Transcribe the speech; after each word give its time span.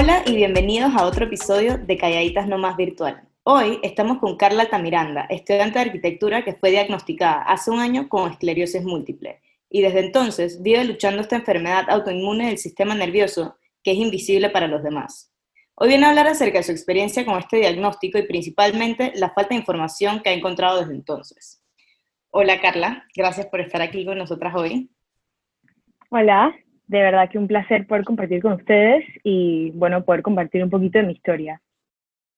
Hola 0.00 0.22
y 0.26 0.36
bienvenidos 0.36 0.94
a 0.94 1.04
otro 1.04 1.24
episodio 1.24 1.76
de 1.76 1.98
Calladitas 1.98 2.46
No 2.46 2.56
Más 2.56 2.76
Virtual. 2.76 3.20
Hoy 3.42 3.80
estamos 3.82 4.18
con 4.18 4.36
Carla 4.36 4.70
Tamiranda, 4.70 5.22
estudiante 5.22 5.80
de 5.80 5.86
arquitectura 5.86 6.44
que 6.44 6.54
fue 6.54 6.70
diagnosticada 6.70 7.42
hace 7.42 7.72
un 7.72 7.80
año 7.80 8.08
con 8.08 8.30
esclerosis 8.30 8.84
múltiple 8.84 9.40
y 9.68 9.82
desde 9.82 9.98
entonces 9.98 10.62
vive 10.62 10.84
luchando 10.84 11.20
esta 11.20 11.34
enfermedad 11.34 11.90
autoinmune 11.90 12.46
del 12.46 12.58
sistema 12.58 12.94
nervioso 12.94 13.56
que 13.82 13.90
es 13.90 13.98
invisible 13.98 14.50
para 14.50 14.68
los 14.68 14.84
demás. 14.84 15.32
Hoy 15.74 15.88
viene 15.88 16.06
a 16.06 16.10
hablar 16.10 16.28
acerca 16.28 16.58
de 16.58 16.64
su 16.64 16.70
experiencia 16.70 17.24
con 17.24 17.36
este 17.36 17.56
diagnóstico 17.56 18.18
y 18.18 18.22
principalmente 18.28 19.10
la 19.16 19.30
falta 19.30 19.48
de 19.48 19.56
información 19.56 20.20
que 20.20 20.30
ha 20.30 20.32
encontrado 20.32 20.78
desde 20.78 20.94
entonces. 20.94 21.60
Hola 22.30 22.60
Carla, 22.60 23.04
gracias 23.16 23.46
por 23.46 23.60
estar 23.60 23.82
aquí 23.82 24.06
con 24.06 24.16
nosotras 24.16 24.54
hoy. 24.54 24.92
Hola, 26.08 26.54
de 26.88 27.00
verdad 27.00 27.30
que 27.30 27.38
un 27.38 27.46
placer 27.46 27.86
poder 27.86 28.04
compartir 28.04 28.42
con 28.42 28.54
ustedes 28.54 29.04
y 29.22 29.70
bueno, 29.72 30.04
poder 30.04 30.22
compartir 30.22 30.64
un 30.64 30.70
poquito 30.70 30.98
de 30.98 31.04
mi 31.04 31.12
historia. 31.12 31.62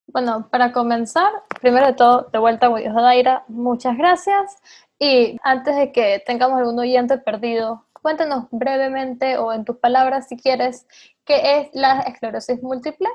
Bueno, 0.07 0.49
para 0.51 0.73
comenzar, 0.73 1.31
primero 1.61 1.87
de 1.87 1.93
todo, 1.93 2.29
de 2.31 2.39
vuelta 2.39 2.67
a 2.67 3.01
Daira, 3.01 3.45
muchas 3.47 3.97
gracias. 3.97 4.61
Y 4.99 5.37
antes 5.41 5.75
de 5.75 5.91
que 5.91 6.21
tengamos 6.25 6.59
algún 6.59 6.77
oyente 6.77 7.17
perdido, 7.17 7.85
cuéntanos 7.93 8.47
brevemente 8.51 9.37
o 9.37 9.53
en 9.53 9.63
tus 9.63 9.77
palabras, 9.77 10.27
si 10.27 10.37
quieres, 10.37 10.85
qué 11.25 11.59
es 11.59 11.69
la 11.73 12.01
esclerosis 12.01 12.61
múltiple 12.61 13.07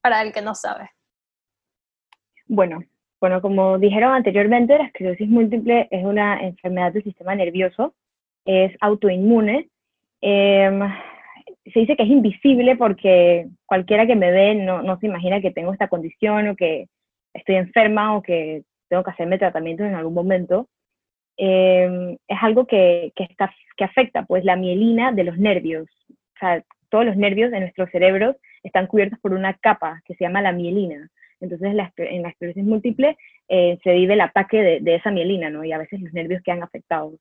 para 0.00 0.22
el 0.22 0.32
que 0.32 0.40
no 0.40 0.54
sabe. 0.54 0.90
Bueno, 2.46 2.82
bueno, 3.20 3.42
como 3.42 3.78
dijeron 3.78 4.14
anteriormente, 4.14 4.78
la 4.78 4.86
esclerosis 4.86 5.28
múltiple 5.28 5.88
es 5.90 6.04
una 6.04 6.40
enfermedad 6.40 6.92
del 6.92 7.04
sistema 7.04 7.34
nervioso, 7.34 7.94
es 8.46 8.74
autoinmune. 8.80 9.68
Em, 10.20 10.80
se 11.72 11.80
dice 11.80 11.96
que 11.96 12.02
es 12.02 12.08
invisible 12.08 12.76
porque 12.76 13.48
cualquiera 13.66 14.06
que 14.06 14.16
me 14.16 14.30
ve 14.30 14.54
no, 14.54 14.82
no 14.82 14.98
se 14.98 15.06
imagina 15.06 15.40
que 15.40 15.50
tengo 15.50 15.72
esta 15.72 15.88
condición 15.88 16.48
o 16.48 16.56
que 16.56 16.86
estoy 17.34 17.56
enferma 17.56 18.16
o 18.16 18.22
que 18.22 18.62
tengo 18.88 19.04
que 19.04 19.10
hacerme 19.10 19.38
tratamientos 19.38 19.86
en 19.86 19.94
algún 19.94 20.14
momento. 20.14 20.68
Em, 21.36 22.16
es 22.26 22.38
algo 22.42 22.66
que, 22.66 23.12
que, 23.14 23.24
está, 23.24 23.54
que 23.76 23.84
afecta 23.84 24.24
pues 24.24 24.44
la 24.44 24.56
mielina 24.56 25.12
de 25.12 25.24
los 25.24 25.38
nervios. 25.38 25.88
O 26.10 26.38
sea, 26.40 26.62
todos 26.90 27.04
los 27.04 27.16
nervios 27.16 27.50
de 27.50 27.60
nuestros 27.60 27.90
cerebros 27.90 28.36
están 28.62 28.86
cubiertos 28.86 29.18
por 29.20 29.32
una 29.32 29.54
capa 29.54 30.00
que 30.04 30.14
se 30.14 30.24
llama 30.24 30.42
la 30.42 30.52
mielina. 30.52 31.08
Entonces, 31.40 31.74
la, 31.74 31.92
en 31.96 32.22
la 32.22 32.30
esclerosis 32.30 32.64
múltiple 32.64 33.16
eh, 33.48 33.78
se 33.84 33.92
vive 33.92 34.14
el 34.14 34.20
ataque 34.20 34.60
de, 34.60 34.80
de, 34.80 34.96
esa 34.96 35.12
mielina, 35.12 35.50
¿no? 35.50 35.64
Y 35.64 35.72
a 35.72 35.78
veces 35.78 36.00
los 36.00 36.12
nervios 36.12 36.42
quedan 36.42 36.64
afectados. 36.64 37.14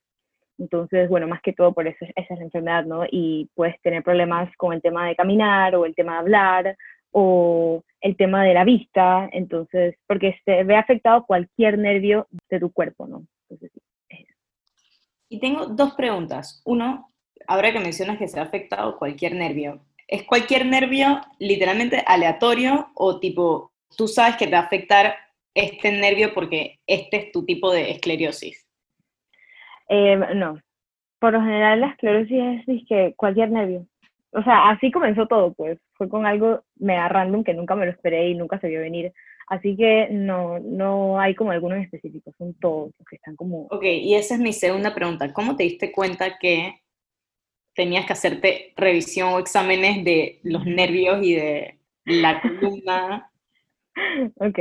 Entonces, 0.57 1.09
bueno, 1.09 1.27
más 1.27 1.41
que 1.41 1.53
todo 1.53 1.73
por 1.73 1.87
eso 1.87 2.05
esa 2.15 2.33
es 2.33 2.39
la 2.39 2.45
enfermedad, 2.45 2.85
¿no? 2.85 3.03
Y 3.09 3.49
puedes 3.53 3.79
tener 3.81 4.03
problemas 4.03 4.49
con 4.57 4.73
el 4.73 4.81
tema 4.81 5.07
de 5.07 5.15
caminar 5.15 5.75
o 5.75 5.85
el 5.85 5.95
tema 5.95 6.13
de 6.13 6.19
hablar 6.19 6.77
o 7.11 7.83
el 8.01 8.15
tema 8.15 8.43
de 8.43 8.53
la 8.53 8.63
vista, 8.63 9.29
entonces, 9.31 9.95
porque 10.07 10.39
se 10.45 10.63
ve 10.63 10.75
afectado 10.75 11.25
cualquier 11.25 11.77
nervio 11.77 12.27
de 12.49 12.59
tu 12.59 12.71
cuerpo, 12.71 13.07
¿no? 13.07 13.25
Y 15.29 15.39
tengo 15.39 15.65
dos 15.65 15.93
preguntas. 15.93 16.61
Uno, 16.63 17.11
ahora 17.47 17.73
que 17.73 17.79
mencionas 17.79 18.17
que 18.17 18.27
se 18.27 18.39
ha 18.39 18.43
afectado 18.43 18.97
cualquier 18.97 19.35
nervio, 19.35 19.81
¿es 20.07 20.23
cualquier 20.23 20.65
nervio 20.65 21.21
literalmente 21.39 22.03
aleatorio 22.05 22.89
o 22.93 23.19
tipo, 23.19 23.71
tú 23.97 24.07
sabes 24.07 24.37
que 24.37 24.45
te 24.45 24.53
va 24.53 24.59
a 24.59 24.65
afectar 24.65 25.15
este 25.53 25.91
nervio 25.91 26.33
porque 26.33 26.79
este 26.87 27.17
es 27.17 27.31
tu 27.31 27.45
tipo 27.45 27.71
de 27.71 27.91
esclerosis? 27.91 28.66
Eh, 29.89 30.17
no, 30.35 30.59
por 31.19 31.33
lo 31.33 31.41
general 31.41 31.81
la 31.81 31.87
esclerosis 31.87 32.67
es, 32.67 32.87
que 32.87 33.13
cualquier 33.15 33.51
nervio. 33.51 33.87
O 34.31 34.43
sea, 34.43 34.69
así 34.69 34.91
comenzó 34.91 35.27
todo, 35.27 35.53
pues. 35.53 35.79
Fue 35.93 36.09
con 36.09 36.25
algo 36.25 36.63
mega 36.75 37.07
random 37.09 37.43
que 37.43 37.53
nunca 37.53 37.75
me 37.75 37.85
lo 37.85 37.91
esperé 37.91 38.29
y 38.29 38.35
nunca 38.35 38.59
se 38.59 38.67
vio 38.67 38.81
venir. 38.81 39.13
Así 39.47 39.77
que 39.77 40.09
no, 40.11 40.59
no 40.59 41.19
hay 41.19 41.33
como 41.33 41.51
algunos 41.51 41.79
específicos, 41.79 42.35
son 42.37 42.53
todos 42.55 42.91
los 42.99 43.07
que 43.07 43.15
están 43.15 43.37
como... 43.37 43.61
Ok, 43.67 43.83
y 43.83 44.13
esa 44.13 44.35
es 44.35 44.41
mi 44.41 44.51
segunda 44.51 44.93
pregunta. 44.93 45.31
¿Cómo 45.31 45.55
te 45.55 45.63
diste 45.63 45.93
cuenta 45.93 46.37
que 46.37 46.81
tenías 47.73 48.05
que 48.05 48.13
hacerte 48.13 48.73
revisión 48.75 49.29
o 49.29 49.39
exámenes 49.39 50.03
de 50.03 50.41
los 50.43 50.65
nervios 50.65 51.19
y 51.23 51.35
de 51.35 51.79
la 52.03 52.41
columna? 52.41 53.31
ok. 54.35 54.59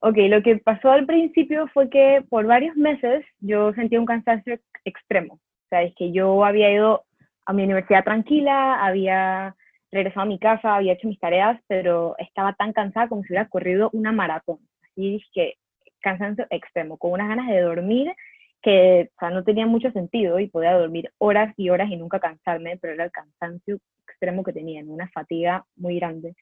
Ok, 0.00 0.16
lo 0.28 0.42
que 0.42 0.58
pasó 0.58 0.90
al 0.90 1.06
principio 1.06 1.66
fue 1.68 1.90
que 1.90 2.24
por 2.28 2.46
varios 2.46 2.76
meses 2.76 3.24
yo 3.40 3.72
sentía 3.74 3.98
un 3.98 4.06
cansancio 4.06 4.58
extremo. 4.84 5.34
O 5.34 5.68
sea, 5.70 5.82
es 5.82 5.94
que 5.96 6.12
yo 6.12 6.44
había 6.44 6.72
ido 6.72 7.04
a 7.46 7.52
mi 7.52 7.64
universidad 7.64 8.04
tranquila, 8.04 8.84
había 8.84 9.56
regresado 9.90 10.22
a 10.22 10.26
mi 10.28 10.38
casa, 10.38 10.76
había 10.76 10.92
hecho 10.92 11.08
mis 11.08 11.18
tareas, 11.18 11.60
pero 11.66 12.14
estaba 12.18 12.52
tan 12.52 12.72
cansada 12.72 13.08
como 13.08 13.22
si 13.22 13.32
hubiera 13.32 13.48
corrido 13.48 13.90
una 13.92 14.12
maratón. 14.12 14.58
Así 14.84 15.16
es 15.16 15.22
que 15.32 15.54
cansancio 16.00 16.46
extremo, 16.50 16.96
con 16.96 17.12
unas 17.12 17.28
ganas 17.28 17.48
de 17.48 17.60
dormir 17.60 18.14
que 18.62 19.10
o 19.16 19.18
sea, 19.18 19.30
no 19.30 19.44
tenía 19.44 19.66
mucho 19.66 19.90
sentido 19.92 20.38
y 20.38 20.48
podía 20.48 20.74
dormir 20.74 21.10
horas 21.18 21.54
y 21.56 21.70
horas 21.70 21.90
y 21.90 21.96
nunca 21.96 22.20
cansarme, 22.20 22.76
pero 22.76 22.94
era 22.94 23.04
el 23.04 23.12
cansancio 23.12 23.78
extremo 24.06 24.42
que 24.42 24.52
tenía, 24.52 24.82
una 24.84 25.08
fatiga 25.08 25.64
muy 25.76 25.98
grande. 25.98 26.34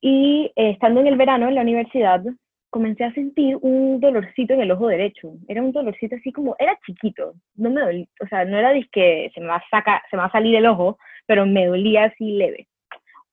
Y 0.00 0.52
eh, 0.54 0.70
estando 0.70 1.00
en 1.00 1.08
el 1.08 1.16
verano 1.16 1.48
en 1.48 1.54
la 1.56 1.62
universidad, 1.62 2.22
comencé 2.70 3.04
a 3.04 3.14
sentir 3.14 3.56
un 3.60 4.00
dolorcito 4.00 4.54
en 4.54 4.60
el 4.60 4.70
ojo 4.70 4.88
derecho. 4.88 5.32
Era 5.48 5.62
un 5.62 5.72
dolorcito 5.72 6.16
así 6.16 6.32
como, 6.32 6.56
era 6.58 6.78
chiquito, 6.86 7.34
no 7.56 7.70
me 7.70 7.80
dolía, 7.80 8.06
o 8.20 8.26
sea, 8.26 8.44
no 8.44 8.58
era 8.58 8.72
que 8.92 9.30
se 9.34 9.40
me 9.40 9.46
va 9.46 9.56
a 9.56 9.68
sacar, 9.70 10.02
se 10.10 10.16
me 10.16 10.22
va 10.22 10.26
a 10.26 10.32
salir 10.32 10.54
el 10.56 10.66
ojo, 10.66 10.98
pero 11.26 11.46
me 11.46 11.66
dolía 11.66 12.04
así 12.04 12.32
leve. 12.32 12.68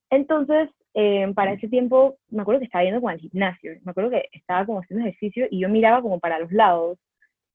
Entonces, 0.09 0.69
eh, 0.93 1.31
para 1.35 1.53
ese 1.53 1.67
tiempo, 1.67 2.17
me 2.29 2.41
acuerdo 2.41 2.59
que 2.59 2.65
estaba 2.65 2.83
yendo 2.85 3.01
con 3.01 3.11
el 3.11 3.19
gimnasio, 3.19 3.73
me 3.83 3.91
acuerdo 3.91 4.11
que 4.11 4.29
estaba 4.31 4.65
como 4.65 4.79
haciendo 4.79 5.05
ejercicio 5.05 5.47
y 5.51 5.59
yo 5.59 5.69
miraba 5.69 6.01
como 6.01 6.19
para 6.19 6.39
los 6.39 6.51
lados, 6.51 6.97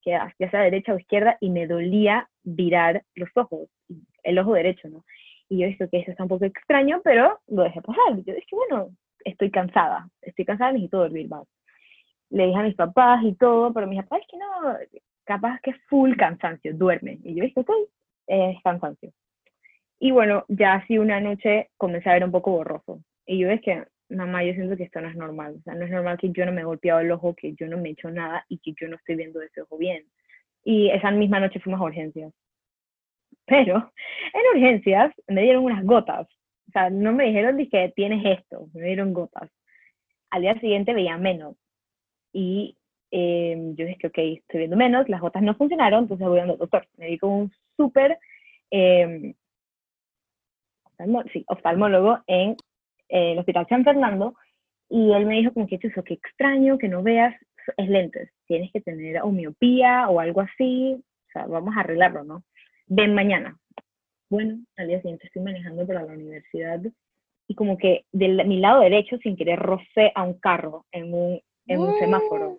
que 0.03 0.11
ya 0.11 0.51
sea 0.51 0.63
derecha 0.63 0.95
o 0.95 0.99
izquierda, 0.99 1.37
y 1.41 1.51
me 1.51 1.67
dolía 1.67 2.29
virar 2.43 3.03
los 3.15 3.31
ojos, 3.35 3.69
el 4.23 4.39
ojo 4.39 4.55
derecho, 4.55 4.89
¿no? 4.89 5.05
Y 5.49 5.59
yo 5.61 5.67
dije 5.67 5.89
que 5.91 5.99
eso 5.99 6.11
está 6.13 6.23
un 6.23 6.29
poco 6.29 6.45
extraño, 6.45 7.01
pero 7.03 7.39
lo 7.49 7.65
dejé 7.65 7.83
pasar. 7.83 8.17
Yo 8.25 8.35
dije, 8.35 8.47
bueno, 8.53 8.91
estoy 9.25 9.51
cansada, 9.51 10.09
estoy 10.23 10.45
cansada, 10.45 10.73
necesito 10.73 10.99
dormir 10.99 11.29
más 11.29 11.47
le 12.31 12.47
dije 12.47 12.59
a 12.59 12.63
mis 12.63 12.77
papás 12.77 13.23
y 13.25 13.35
todo, 13.35 13.73
pero 13.73 13.87
mis 13.87 14.03
papás 14.03 14.21
es 14.23 14.27
que 14.29 14.37
no, 14.39 15.01
capaz 15.25 15.61
que 15.61 15.71
es 15.71 15.77
full 15.89 16.17
cansancio, 16.17 16.75
duerme. 16.75 17.19
Y 17.23 17.35
yo 17.35 17.45
dije, 17.45 17.61
ok, 17.61 17.71
es 18.27 18.63
cansancio. 18.63 19.13
Y 19.99 20.13
bueno, 20.13 20.45
ya 20.49 20.75
así 20.75 20.99
una 20.99 21.21
noche 21.21 21.71
comencé 21.77 22.09
a 22.09 22.15
ver 22.15 22.25
un 22.25 22.31
poco 22.31 22.53
borroso. 22.53 23.01
Y 23.27 23.39
yo 23.39 23.51
es 23.51 23.61
que, 23.61 23.85
mamá, 24.09 24.43
yo 24.45 24.55
siento 24.55 24.77
que 24.77 24.85
esto 24.85 25.01
no 25.01 25.09
es 25.09 25.17
normal. 25.17 25.57
O 25.59 25.63
sea, 25.63 25.75
no 25.75 25.85
es 25.85 25.91
normal 25.91 26.19
que 26.19 26.31
yo 26.31 26.47
no 26.47 26.53
me 26.53 26.63
he 26.63 26.65
golpeado 26.65 27.01
el 27.01 27.11
ojo, 27.11 27.35
que 27.35 27.55
yo 27.55 27.69
no 27.69 27.77
me 27.77 27.91
he 27.91 27.93
hecho 27.93 28.11
nada 28.11 28.45
y 28.49 28.59
que 28.59 28.73
yo 28.81 28.89
no 28.89 28.97
estoy 28.97 29.17
viendo 29.17 29.43
ese 29.43 29.61
ojo 29.63 29.77
bien. 29.77 30.05
Y 30.65 30.91
esa 30.91 31.11
misma 31.11 31.41
noche 31.41 31.61
fuimos 31.61 31.81
a 31.81 31.85
urgencias. 31.85 32.33
Pero 33.47 33.93
en 34.33 34.57
urgencias 34.57 35.13
me 35.29 35.43
dieron 35.43 35.65
unas 35.65 35.85
gotas. 35.85 36.29
O 36.69 36.73
sea, 36.73 36.89
no 36.89 37.13
me 37.13 37.27
dijeron 37.27 37.59
que 37.71 37.93
tienes 37.95 38.25
esto, 38.39 38.69
me 38.73 38.87
dieron 38.87 39.13
gotas. 39.13 39.51
Al 40.31 40.43
día 40.43 40.59
siguiente 40.61 40.95
veía 40.95 41.19
menos 41.19 41.57
y 42.33 42.77
eh, 43.11 43.57
yo 43.75 43.87
dije, 43.87 44.07
ok, 44.07 44.19
estoy 44.19 44.59
viendo 44.59 44.77
menos, 44.77 45.09
las 45.09 45.21
gotas 45.21 45.43
no 45.43 45.55
funcionaron, 45.55 46.05
entonces 46.05 46.27
voy 46.27 46.39
a 46.39 46.45
al 46.45 46.59
doctor. 46.59 46.87
Me 46.97 47.07
dijo 47.07 47.27
un 47.27 47.53
súper 47.77 48.19
eh, 48.71 49.35
sí, 51.33 51.45
oftalmólogo 51.49 52.19
en 52.27 52.57
eh, 53.09 53.33
el 53.33 53.39
Hospital 53.39 53.67
San 53.69 53.85
Fernando 53.85 54.35
y 54.89 55.13
él 55.13 55.27
me 55.27 55.37
dijo 55.37 55.53
como 55.53 55.67
que 55.67 55.79
eso, 55.83 56.03
que 56.03 56.15
extraño, 56.15 56.79
que 56.79 56.89
no 56.89 57.03
veas, 57.03 57.35
es 57.77 57.89
lentes, 57.89 58.31
tienes 58.47 58.73
que 58.73 58.81
tener 58.81 59.23
o 59.23 59.31
miopía 59.31 60.09
o 60.09 60.21
algo 60.21 60.41
así, 60.41 60.95
o 60.95 61.31
sea, 61.33 61.47
vamos 61.47 61.77
a 61.77 61.81
arreglarlo, 61.81 62.25
¿no? 62.25 62.43
Ven 62.87 63.15
mañana. 63.15 63.57
Bueno, 64.29 64.59
al 64.77 64.89
día 64.89 65.01
siguiente 65.01 65.27
estoy 65.27 65.43
manejando 65.43 65.87
para 65.87 66.03
la 66.03 66.13
universidad 66.13 66.81
y 67.49 67.55
como 67.55 67.79
que 67.79 68.05
de 68.13 68.29
mi 68.45 68.59
lado 68.59 68.83
derecho, 68.83 69.19
sin 69.19 69.37
querer, 69.37 69.59
rocé 69.59 70.13
a 70.15 70.23
un 70.23 70.35
carro 70.35 70.87
en 70.93 71.13
un 71.13 71.41
en 71.71 71.81
un 71.81 71.99
semáforo, 71.99 72.59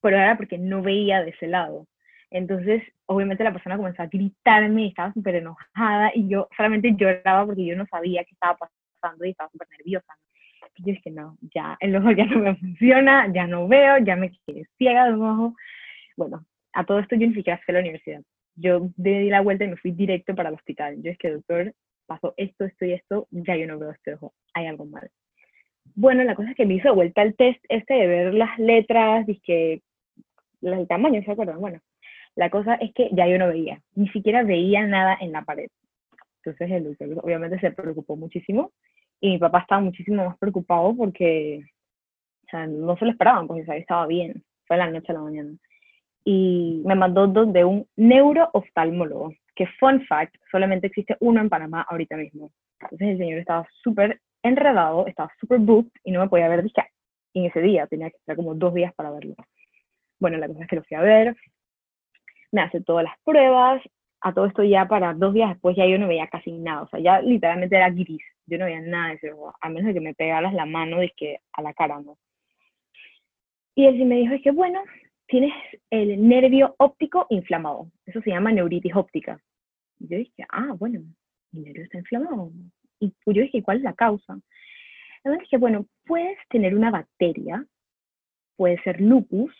pero 0.00 0.16
era 0.16 0.36
porque 0.36 0.58
no 0.58 0.82
veía 0.82 1.22
de 1.22 1.30
ese 1.30 1.46
lado. 1.46 1.86
Entonces, 2.30 2.82
obviamente 3.06 3.44
la 3.44 3.52
persona 3.52 3.76
comenzó 3.76 4.02
a 4.02 4.06
gritarme 4.06 4.84
y 4.84 4.88
estaba 4.88 5.12
súper 5.12 5.36
enojada 5.36 6.10
y 6.14 6.28
yo 6.28 6.48
solamente 6.56 6.94
lloraba 6.96 7.46
porque 7.46 7.64
yo 7.64 7.76
no 7.76 7.86
sabía 7.86 8.24
qué 8.24 8.32
estaba 8.32 8.56
pasando 8.56 9.24
y 9.24 9.30
estaba 9.30 9.50
súper 9.50 9.68
nerviosa. 9.70 10.12
Y 10.76 10.84
yo 10.84 10.92
dije, 10.92 11.10
no, 11.10 11.36
ya 11.54 11.76
el 11.80 11.94
ojo 11.96 12.10
ya 12.12 12.26
no 12.26 12.38
me 12.40 12.56
funciona, 12.56 13.32
ya 13.32 13.46
no 13.46 13.68
veo, 13.68 13.98
ya 13.98 14.16
me 14.16 14.30
quedé 14.46 14.66
ciega 14.78 15.06
de 15.06 15.14
un 15.14 15.22
ojo. 15.22 15.56
Bueno, 16.16 16.44
a 16.72 16.84
todo 16.84 16.98
esto 16.98 17.16
yo 17.16 17.26
ni 17.26 17.34
siquiera 17.34 17.60
fui 17.64 17.72
a 17.72 17.74
la 17.74 17.80
universidad. 17.80 18.22
Yo 18.56 18.90
di 18.96 19.30
la 19.30 19.42
vuelta 19.42 19.64
y 19.64 19.68
me 19.68 19.76
fui 19.76 19.92
directo 19.92 20.34
para 20.34 20.48
el 20.48 20.56
hospital. 20.56 21.02
Yo 21.02 21.10
es 21.10 21.18
que, 21.18 21.30
doctor, 21.30 21.72
pasó 22.06 22.34
esto, 22.36 22.64
esto 22.64 22.84
y 22.84 22.92
esto, 22.92 23.28
ya 23.30 23.56
yo 23.56 23.66
no 23.66 23.78
veo 23.78 23.90
este 23.92 24.14
ojo, 24.14 24.34
hay 24.54 24.66
algo 24.66 24.86
mal. 24.86 25.08
Bueno, 25.94 26.24
la 26.24 26.34
cosa 26.34 26.50
es 26.50 26.56
que 26.56 26.66
me 26.66 26.74
hizo 26.74 26.94
vuelta 26.94 27.22
al 27.22 27.34
test 27.34 27.62
este 27.68 27.94
de 27.94 28.06
ver 28.06 28.34
las 28.34 28.58
letras, 28.58 29.26
que 29.42 29.82
el 30.62 30.88
tamaño, 30.88 31.22
¿se 31.22 31.32
acuerdan? 31.32 31.60
Bueno, 31.60 31.80
la 32.36 32.50
cosa 32.50 32.74
es 32.76 32.92
que 32.94 33.10
ya 33.12 33.26
yo 33.26 33.38
no 33.38 33.48
veía, 33.48 33.80
ni 33.94 34.08
siquiera 34.08 34.42
veía 34.42 34.86
nada 34.86 35.16
en 35.20 35.32
la 35.32 35.42
pared. 35.42 35.68
Entonces 36.42 36.70
el 36.70 36.84
doctor 36.84 37.24
obviamente 37.24 37.58
se 37.60 37.70
preocupó 37.70 38.16
muchísimo 38.16 38.72
Y 39.20 39.30
mi 39.30 39.38
papá 39.38 39.60
estaba 39.60 39.80
muchísimo 39.82 40.24
más 40.24 40.38
preocupado 40.38 40.94
porque, 40.96 41.64
o 42.46 42.50
sea, 42.50 42.66
no 42.66 42.96
se 42.96 43.04
lo 43.04 43.10
esperaban, 43.10 43.46
porque 43.46 43.64
sabía 43.64 43.80
estaba 43.80 44.06
bien. 44.06 44.42
Fue 44.66 44.76
de 44.76 44.84
la 44.84 44.90
noche 44.90 45.12
a 45.12 45.14
la 45.14 45.20
mañana. 45.20 45.50
Y 46.24 46.82
me 46.84 46.94
mandó 46.94 47.26
donde 47.26 47.64
un 47.64 47.86
neurooftalmólogo, 47.96 49.34
que 49.54 49.66
fun 49.78 50.04
fact, 50.06 50.36
solamente 50.50 50.86
existe 50.86 51.16
uno 51.20 51.40
en 51.40 51.48
Panamá 51.50 51.82
ahorita 51.88 52.16
mismo. 52.16 52.50
Entonces 52.80 53.08
el 53.08 53.18
señor 53.18 53.38
estaba 53.40 53.66
súper 53.82 54.20
enredado, 54.42 55.06
estaba 55.06 55.30
súper 55.40 55.58
booked 55.58 55.92
y 56.04 56.12
no 56.12 56.20
me 56.20 56.28
podía 56.28 56.48
ver 56.48 56.62
dije, 56.62 56.82
en 57.34 57.44
ese 57.44 57.60
día, 57.60 57.86
tenía 57.86 58.10
que 58.10 58.16
estar 58.16 58.36
como 58.36 58.54
dos 58.54 58.74
días 58.74 58.94
para 58.94 59.10
verlo. 59.10 59.34
Bueno, 60.18 60.38
la 60.38 60.48
cosa 60.48 60.62
es 60.62 60.68
que 60.68 60.76
lo 60.76 60.82
fui 60.82 60.96
a 60.96 61.02
ver, 61.02 61.36
me 62.52 62.62
hace 62.62 62.80
todas 62.80 63.04
las 63.04 63.14
pruebas, 63.24 63.82
a 64.20 64.34
todo 64.34 64.46
esto 64.46 64.62
ya 64.62 64.86
para 64.86 65.14
dos 65.14 65.32
días 65.32 65.50
después 65.50 65.76
ya 65.76 65.86
yo 65.86 65.98
no 65.98 66.08
veía 66.08 66.26
casi 66.28 66.52
nada, 66.52 66.82
o 66.82 66.88
sea, 66.88 67.00
ya 67.00 67.20
literalmente 67.22 67.76
era 67.76 67.90
gris, 67.90 68.22
yo 68.46 68.58
no 68.58 68.66
veía 68.66 68.80
nada 68.80 69.08
de 69.08 69.14
eso, 69.14 69.54
a 69.60 69.68
menos 69.68 69.86
de 69.86 69.94
que 69.94 70.00
me 70.00 70.14
pegaras 70.14 70.52
la 70.52 70.66
mano 70.66 70.98
de 70.98 71.10
que 71.16 71.38
a 71.52 71.62
la 71.62 71.72
cara, 71.72 72.00
¿no? 72.00 72.18
Y 73.74 73.86
él 73.86 73.96
sí 73.96 74.04
me 74.04 74.16
dijo, 74.16 74.34
es 74.34 74.42
que 74.42 74.50
bueno, 74.50 74.82
tienes 75.26 75.54
el 75.90 76.28
nervio 76.28 76.74
óptico 76.78 77.26
inflamado, 77.30 77.90
eso 78.04 78.20
se 78.20 78.30
llama 78.30 78.52
neuritis 78.52 78.94
óptica. 78.94 79.40
Y 79.98 80.08
yo 80.08 80.18
dije, 80.18 80.44
ah, 80.50 80.74
bueno, 80.78 81.00
mi 81.52 81.60
nervio 81.60 81.84
está 81.84 81.98
inflamado. 81.98 82.50
Y 83.00 83.12
yo 83.26 83.42
dije, 83.42 83.62
¿cuál 83.62 83.78
es 83.78 83.82
la 83.82 83.94
causa? 83.94 84.38
Entonces 85.18 85.42
dije, 85.42 85.56
bueno, 85.56 85.86
puedes 86.06 86.38
tener 86.48 86.76
una 86.76 86.90
bacteria, 86.90 87.66
puede 88.56 88.80
ser 88.82 89.00
lupus 89.00 89.52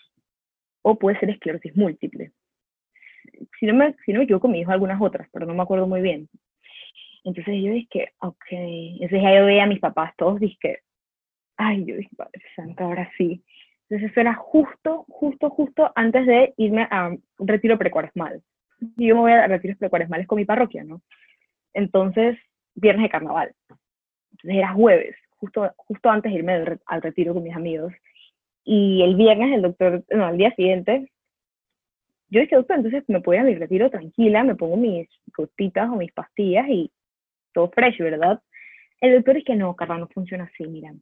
o 0.83 0.99
puede 0.99 1.19
ser 1.19 1.31
esclerosis 1.31 1.77
múltiple 1.77 2.33
si 3.59 3.67
no, 3.67 3.75
me, 3.75 3.95
si 4.05 4.13
no 4.13 4.19
me 4.19 4.25
equivoco, 4.25 4.49
me 4.49 4.59
dijo 4.59 4.71
algunas 4.71 5.01
otras, 5.01 5.29
pero 5.33 5.47
no 5.47 5.55
me 5.55 5.63
acuerdo 5.63 5.87
muy 5.87 6.01
bien. 6.01 6.29
Entonces 7.25 7.55
yo 7.63 7.73
dije, 7.73 8.13
ok, 8.21 8.45
entonces 8.51 9.23
ya 9.23 9.39
yo 9.39 9.45
veía 9.45 9.65
a 9.65 9.69
mis 9.69 9.81
papás 9.81 10.15
todos, 10.17 10.41
dije, 10.41 10.81
ay, 11.57 11.85
yo 11.85 11.97
dije, 11.97 12.11
Padre 12.17 12.43
Santo, 12.57 12.85
ahora 12.85 13.11
sí. 13.17 13.45
Entonces 13.89 14.11
eso 14.11 14.21
era 14.21 14.35
justo, 14.35 15.05
justo, 15.09 15.51
justo 15.51 15.93
antes 15.95 16.27
de 16.27 16.55
irme 16.57 16.87
a 16.91 17.09
un 17.09 17.49
retiro 17.49 17.79
precuaresmal. 17.79 18.43
Y 18.97 19.09
yo 19.09 19.17
me 19.17 19.21
voy 19.23 19.33
a 19.33 19.47
retiros 19.47 19.77
precuaresmales 19.77 20.27
con 20.27 20.37
mi 20.37 20.47
parroquia, 20.47 20.85
¿no? 20.85 21.03
Entonces, 21.75 22.39
viernes 22.75 23.05
de 23.05 23.11
carnaval. 23.11 23.52
Entonces 24.32 24.58
era 24.58 24.72
jueves, 24.72 25.17
justo, 25.37 25.70
justo 25.76 26.11
antes 26.11 26.32
de 26.32 26.38
irme 26.38 26.78
al 26.87 27.02
retiro 27.02 27.34
con 27.34 27.43
mis 27.43 27.55
amigos. 27.55 27.93
Y 28.64 29.02
el 29.02 29.17
viernes 29.17 29.55
el 29.55 29.62
doctor, 29.62 30.05
no, 30.11 30.26
al 30.26 30.37
día 30.37 30.55
siguiente, 30.55 31.11
yo 32.28 32.40
dije, 32.40 32.56
doctor, 32.56 32.76
entonces 32.76 33.05
me 33.08 33.19
ir 33.19 33.40
a 33.40 33.44
mi 33.44 33.55
retiro 33.56 33.90
tranquila, 33.90 34.44
me 34.44 34.55
pongo 34.55 34.76
mis 34.76 35.08
gotitas 35.37 35.90
o 35.90 35.96
mis 35.96 36.12
pastillas 36.12 36.69
y 36.69 36.90
todo 37.52 37.70
fresh, 37.70 37.99
¿verdad? 37.99 38.40
El 39.00 39.17
doctor 39.17 39.38
es 39.38 39.44
que 39.44 39.56
no, 39.56 39.75
Carla, 39.75 39.99
no 39.99 40.08
funciona 40.08 40.44
así, 40.44 40.64
mira. 40.67 40.93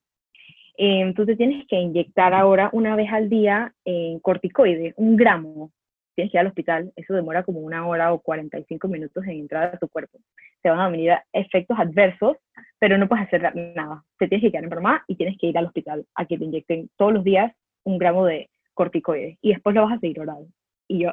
Eh, 0.79 1.13
tú 1.15 1.27
te 1.27 1.37
tienes 1.37 1.67
que 1.67 1.77
inyectar 1.77 2.33
ahora 2.33 2.71
una 2.73 2.97
vez 2.97 3.13
al 3.13 3.29
día 3.29 3.75
en 3.85 4.21
corticoide, 4.21 4.95
un 4.97 5.17
gramo. 5.17 5.73
Tienes 6.19 6.33
que 6.33 6.37
ir 6.39 6.41
al 6.41 6.49
hospital, 6.49 6.93
eso 6.97 7.15
demora 7.15 7.45
como 7.45 7.61
una 7.61 7.87
hora 7.87 8.13
o 8.13 8.19
45 8.19 8.89
minutos 8.89 9.23
en 9.23 9.39
entrar 9.39 9.73
a 9.73 9.79
tu 9.79 9.87
cuerpo. 9.87 10.19
Te 10.61 10.69
van 10.69 10.81
a 10.81 10.89
venir 10.89 11.13
efectos 11.33 11.79
adversos, 11.79 12.39
pero 12.81 12.99
no 12.99 13.07
puedes 13.07 13.27
hacer 13.29 13.55
nada. 13.77 14.03
Te 14.19 14.27
tienes 14.27 14.43
que 14.43 14.51
quedar 14.51 14.65
en 14.65 14.71
broma 14.71 15.05
y 15.07 15.15
tienes 15.15 15.39
que 15.39 15.47
ir 15.47 15.57
al 15.57 15.67
hospital 15.67 16.05
a 16.17 16.25
que 16.27 16.37
te 16.37 16.45
inyecten 16.45 16.91
todos 16.97 17.13
los 17.13 17.23
días 17.23 17.55
un 17.85 17.99
gramo 17.99 18.27
de 18.27 18.51
corticoides 18.75 19.39
y 19.41 19.51
después 19.51 19.77
lo 19.77 19.83
vas 19.83 19.97
a 19.97 20.01
seguir 20.01 20.19
oral. 20.19 20.45
Y 20.89 21.05
yo, 21.05 21.13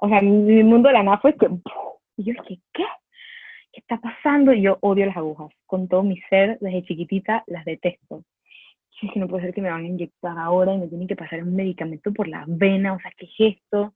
o 0.00 0.08
sea, 0.10 0.20
mi 0.20 0.62
mundo 0.62 0.88
de 0.88 0.92
la 0.92 1.02
nada 1.02 1.16
fue 1.20 1.34
que, 1.38 1.46
y 2.18 2.24
yo 2.24 2.34
dije, 2.42 2.60
¿qué? 2.74 2.84
¿Qué 3.72 3.80
está 3.80 3.96
pasando? 3.96 4.52
Y 4.52 4.60
yo 4.60 4.76
odio 4.82 5.06
las 5.06 5.16
agujas. 5.16 5.52
Con 5.64 5.88
todo 5.88 6.02
mi 6.02 6.20
ser, 6.28 6.58
desde 6.60 6.84
chiquitita, 6.84 7.44
las 7.46 7.64
detesto. 7.64 8.24
Y 9.00 9.06
dije, 9.06 9.20
no 9.20 9.26
puede 9.26 9.44
ser 9.44 9.54
que 9.54 9.62
me 9.62 9.70
van 9.70 9.84
a 9.84 9.88
inyectar 9.88 10.36
ahora 10.36 10.74
y 10.74 10.80
me 10.80 10.88
tienen 10.88 11.08
que 11.08 11.16
pasar 11.16 11.42
un 11.42 11.56
medicamento 11.56 12.12
por 12.12 12.28
la 12.28 12.44
vena. 12.46 12.92
O 12.92 13.00
sea, 13.00 13.10
¿qué 13.16 13.24
es 13.24 13.56
esto? 13.56 13.94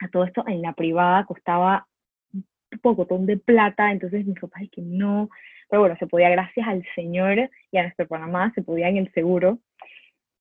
A 0.00 0.08
todo 0.08 0.24
esto 0.24 0.44
en 0.46 0.62
la 0.62 0.72
privada 0.72 1.24
costaba 1.24 1.86
un 2.32 2.44
pocotón 2.82 3.26
de 3.26 3.36
plata. 3.36 3.92
Entonces 3.92 4.26
mis 4.26 4.38
papás 4.38 4.62
que 4.70 4.82
no. 4.82 5.30
Pero 5.68 5.80
bueno, 5.82 5.96
se 5.98 6.06
podía, 6.06 6.28
gracias 6.30 6.66
al 6.66 6.84
Señor 6.94 7.50
y 7.72 7.78
a 7.78 7.82
nuestro 7.82 8.06
Panamá, 8.06 8.52
se 8.54 8.62
podía 8.62 8.88
en 8.88 8.98
el 8.98 9.12
seguro 9.12 9.58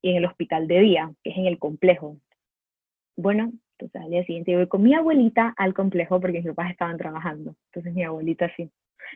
y 0.01 0.11
en 0.11 0.17
el 0.17 0.25
hospital 0.25 0.67
de 0.67 0.79
día, 0.81 1.11
que 1.23 1.31
es 1.31 1.37
en 1.37 1.47
el 1.47 1.57
complejo. 1.57 2.17
Bueno, 3.17 3.51
entonces 3.77 4.01
al 4.01 4.11
día 4.11 4.23
siguiente 4.25 4.51
yo 4.51 4.57
voy 4.59 4.67
con 4.67 4.83
mi 4.83 4.93
abuelita 4.93 5.53
al 5.57 5.73
complejo 5.73 6.19
porque 6.19 6.39
mis 6.39 6.47
papás 6.47 6.71
estaban 6.71 6.97
trabajando. 6.97 7.55
Entonces 7.67 7.93
mi 7.93 8.03
abuelita 8.03 8.51
sí. 8.55 8.69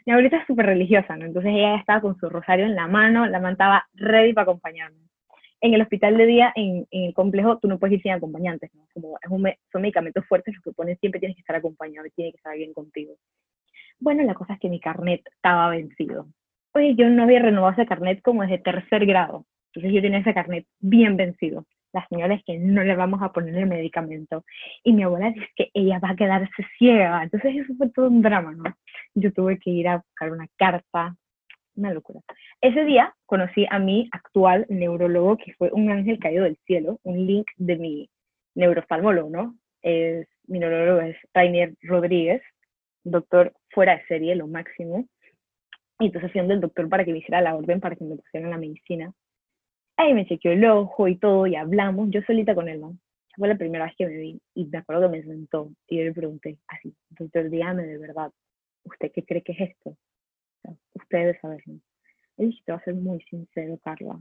Mi 0.06 0.14
abuelita 0.14 0.38
es 0.38 0.48
súper 0.48 0.66
religiosa, 0.66 1.16
¿no? 1.18 1.26
Entonces 1.26 1.52
ella 1.54 1.76
estaba 1.76 2.02
con 2.02 2.18
su 2.18 2.30
rosario 2.30 2.66
en 2.66 2.76
la 2.76 2.88
mano, 2.88 3.26
la 3.26 3.40
mantaba 3.40 3.88
ready 3.94 4.34
para 4.34 4.44
acompañarme. 4.44 5.00
En 5.62 5.74
el 5.74 5.82
hospital 5.82 6.18
de 6.18 6.26
día, 6.26 6.54
en, 6.56 6.88
el 6.92 7.14
complejo, 7.14 7.58
tú 7.60 7.68
no 7.68 7.80
puedes 7.80 7.98
ir 7.98 8.02
sin 8.02 8.12
acompañantes, 8.12 8.74
¿no? 8.74 8.86
Como 8.94 9.18
es 9.22 9.30
un, 9.30 9.50
son 9.72 9.82
medicamentos 9.82 10.26
fuertes, 10.26 10.56
los 10.56 10.64
que 10.64 10.72
ponen 10.72 10.98
siempre 11.00 11.20
tienes 11.20 11.36
que 11.36 11.42
estar 11.42 11.56
acompañado 11.56 12.08
y 12.08 12.12
tiene 12.12 12.32
que 12.32 12.38
estar 12.38 12.56
bien 12.56 12.74
contigo. 12.74 13.16
Bueno, 14.00 14.24
la 14.24 14.34
cosa 14.34 14.54
es 14.54 14.60
que 14.60 14.70
mi 14.70 14.80
carnet 14.80 15.22
estaba 15.26 15.70
vencido. 15.70 16.28
Oye, 16.74 16.96
yo 16.96 17.10
no 17.10 17.24
había 17.24 17.40
renovado 17.40 17.74
ese 17.74 17.86
carnet 17.86 18.22
como 18.22 18.44
desde 18.44 18.60
tercer 18.60 19.06
grado. 19.06 19.46
Entonces 19.74 19.94
yo 19.94 20.02
tenía 20.02 20.20
ese 20.20 20.34
carnet 20.34 20.66
bien 20.80 21.18
vencido 21.18 21.66
la 21.94 22.08
señora 22.08 22.36
es 22.36 22.44
que 22.44 22.58
no 22.58 22.84
le 22.84 22.96
vamos 22.96 23.22
a 23.22 23.32
poner 23.32 23.56
el 23.56 23.68
medicamento. 23.68 24.46
Y 24.84 24.94
mi 24.94 25.04
abuela 25.04 25.32
dice 25.32 25.48
que 25.56 25.72
ella 25.74 26.00
va 26.00 26.12
a 26.12 26.16
quedarse 26.16 26.66
ciega. 26.78 27.24
Entonces 27.24 27.56
eso 27.58 27.74
fue 27.78 27.90
todo 27.90 28.08
un 28.08 28.22
drama, 28.22 28.52
¿no? 28.54 28.64
Yo 29.16 29.34
tuve 29.34 29.60
que 29.60 29.72
ir 29.72 29.88
a 29.88 29.98
buscar 29.98 30.32
una 30.32 30.48
carta, 30.58 31.16
una 31.80 31.94
locura. 31.94 32.20
Ese 32.62 32.86
día 32.86 33.14
conocí 33.26 33.66
a 33.70 33.80
mi 33.80 34.08
actual 34.12 34.66
neurólogo, 34.70 35.38
que 35.38 35.54
fue 35.54 35.72
un 35.72 35.90
ángel 35.90 36.20
caído 36.20 36.44
del 36.44 36.58
cielo, 36.66 37.00
un 37.04 37.26
link 37.26 37.48
de 37.58 37.78
mi 37.78 38.10
neuroftalmólogo, 38.56 39.30
¿no? 39.30 39.56
Es, 39.82 40.28
mi 40.48 40.60
neurólogo 40.60 41.02
es 41.02 41.18
Rainier 41.34 41.74
Rodríguez, 41.82 42.42
doctor 43.04 43.54
fuera 43.70 43.98
de 43.98 44.06
serie, 44.06 44.36
lo 44.36 44.48
máximo. 44.48 45.08
Y 46.00 46.08
entonces 46.08 46.32
fui 46.32 46.42
del 46.42 46.62
doctor 46.62 46.88
para 46.90 47.04
que 47.04 47.12
me 47.12 47.20
hiciera 47.20 47.42
la 47.42 47.56
orden 47.56 47.80
para 47.80 47.96
que 47.96 48.04
me 48.04 48.16
pusieran 48.16 48.52
la 48.52 48.58
medicina. 48.58 49.12
Ahí 49.98 50.14
me 50.14 50.26
chequeó 50.26 50.52
el 50.52 50.64
ojo 50.66 51.08
y 51.08 51.18
todo, 51.18 51.46
y 51.48 51.56
hablamos, 51.56 52.10
yo 52.10 52.22
solita 52.22 52.56
con 52.56 52.70
él, 52.70 52.80
¿no? 52.80 52.98
Fue 53.36 53.48
la 53.48 53.58
primera 53.58 53.86
vez 53.86 53.96
que 53.98 54.06
me 54.06 54.18
vi, 54.18 54.42
y 54.56 54.66
me 54.66 54.78
acuerdo 54.78 55.10
que 55.10 55.18
me 55.18 55.24
sentó, 55.24 55.72
y 55.88 55.98
yo 55.98 56.04
le 56.04 56.14
pregunté, 56.14 56.58
así, 56.68 56.94
doctor, 57.10 57.50
dígame 57.50 57.84
de 57.84 57.98
verdad, 57.98 58.32
¿usted 58.84 59.12
qué 59.14 59.24
cree 59.24 59.42
que 59.42 59.52
es 59.54 59.62
esto? 59.72 59.98
Usted 60.94 61.18
debe 61.18 61.40
saberlo. 61.40 61.74
Él 62.38 62.50
dije, 62.50 62.62
te 62.66 62.72
voy 62.72 62.82
a 62.82 62.84
ser 62.84 62.96
muy 62.96 63.22
sincero, 63.24 63.78
Carla, 63.84 64.20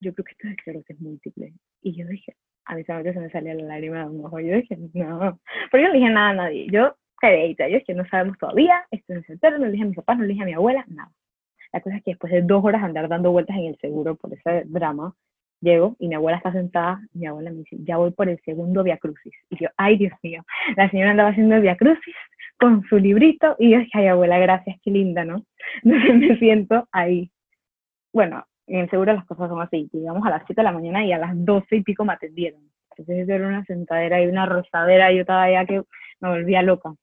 yo 0.00 0.12
creo 0.12 0.24
que 0.24 0.32
esto 0.32 0.48
es 0.48 0.54
esclerosis 0.54 1.00
múltiple. 1.00 1.52
Y 1.82 1.94
yo 1.96 2.06
dije, 2.06 2.36
a 2.66 2.74
mí 2.74 2.84
solamente 2.84 3.14
se 3.14 3.20
me 3.20 3.30
salía 3.30 3.54
la 3.54 3.64
lágrima 3.64 4.00
de 4.00 4.10
un 4.10 4.24
ojo, 4.24 4.40
yo 4.40 4.56
dije, 4.56 4.76
no, 4.94 5.40
pero 5.70 5.82
yo 5.82 5.88
no 5.88 5.94
le 5.94 5.98
dije 5.98 6.10
nada 6.10 6.30
a 6.30 6.34
nadie, 6.34 6.66
yo 6.70 6.96
calladita, 7.20 7.68
yo 7.68 7.78
dije, 7.78 7.94
no 7.94 8.06
sabemos 8.08 8.38
todavía, 8.38 8.84
esto 8.90 9.14
es 9.14 9.28
eterno, 9.30 9.58
no 9.58 9.66
le 9.66 9.72
dije 9.72 9.84
a 9.84 9.86
mis 9.86 9.96
papás, 9.96 10.18
no 10.18 10.24
le 10.24 10.30
dije 10.30 10.42
a 10.42 10.46
mi 10.46 10.54
abuela, 10.54 10.84
nada. 10.88 11.10
La 11.72 11.80
cosa 11.80 11.96
es 11.96 12.04
que 12.04 12.12
después 12.12 12.32
de 12.32 12.42
dos 12.42 12.64
horas 12.64 12.82
andar 12.82 13.08
dando 13.08 13.32
vueltas 13.32 13.56
en 13.56 13.66
el 13.66 13.78
seguro 13.78 14.14
por 14.14 14.32
ese 14.32 14.62
drama, 14.66 15.14
llego 15.60 15.96
y 15.98 16.08
mi 16.08 16.14
abuela 16.14 16.36
está 16.36 16.52
sentada, 16.52 17.00
mi 17.14 17.26
abuela 17.26 17.50
me 17.50 17.58
dice, 17.58 17.76
ya 17.80 17.96
voy 17.96 18.12
por 18.12 18.28
el 18.28 18.40
segundo 18.44 18.82
Via 18.82 18.98
Crucis. 18.98 19.34
Y 19.50 19.56
yo, 19.56 19.68
ay 19.76 19.96
Dios 19.96 20.12
mío, 20.22 20.44
la 20.76 20.90
señora 20.90 21.10
andaba 21.10 21.30
haciendo 21.30 21.56
el 21.56 21.62
Via 21.62 21.76
Crucis 21.76 22.14
con 22.58 22.82
su 22.84 22.98
librito 22.98 23.56
y 23.58 23.70
yo 23.70 23.78
dije, 23.78 23.90
ay 23.94 24.06
abuela, 24.08 24.38
gracias, 24.38 24.78
qué 24.82 24.90
linda, 24.90 25.24
¿no? 25.24 25.44
Entonces 25.82 26.16
me 26.16 26.38
siento 26.38 26.88
ahí. 26.92 27.30
Bueno, 28.12 28.44
en 28.66 28.88
seguro 28.90 29.12
las 29.12 29.26
cosas 29.26 29.48
son 29.48 29.60
así, 29.60 29.88
llegamos 29.92 30.26
a 30.26 30.30
las 30.30 30.42
7 30.46 30.60
de 30.60 30.64
la 30.64 30.72
mañana 30.72 31.04
y 31.04 31.12
a 31.12 31.18
las 31.18 31.32
12 31.34 31.76
y 31.76 31.82
pico 31.82 32.04
me 32.04 32.14
atendieron. 32.14 32.62
Entonces 32.96 33.28
era 33.28 33.46
una 33.46 33.64
sentadera 33.64 34.22
y 34.22 34.26
una 34.28 34.46
rosadera, 34.46 35.12
y 35.12 35.16
yo 35.16 35.20
estaba 35.22 35.50
ya 35.50 35.66
que 35.66 35.82
me 36.20 36.28
volvía 36.28 36.62
loca. 36.62 36.94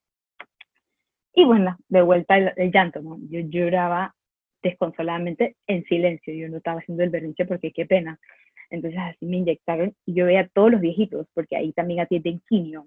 Y 1.34 1.44
bueno, 1.44 1.76
de 1.88 2.02
vuelta 2.02 2.36
el, 2.36 2.52
el 2.56 2.70
llanto, 2.72 3.00
¿no? 3.02 3.18
Yo 3.30 3.40
lloraba 3.40 4.14
desconsoladamente 4.62 5.56
en 5.66 5.84
silencio. 5.84 6.34
Yo 6.34 6.48
no 6.48 6.58
estaba 6.58 6.80
haciendo 6.80 7.02
el 7.02 7.10
berrinche 7.10 7.44
porque 7.44 7.72
qué 7.72 7.86
pena. 7.86 8.18
Entonces 8.70 8.98
así 9.00 9.26
me 9.26 9.38
inyectaron 9.38 9.94
y 10.06 10.14
yo 10.14 10.26
veía 10.26 10.40
a 10.40 10.48
todos 10.48 10.72
los 10.72 10.80
viejitos, 10.80 11.26
porque 11.34 11.56
ahí 11.56 11.72
también 11.72 12.00
atienden 12.00 12.40
quimio. 12.48 12.86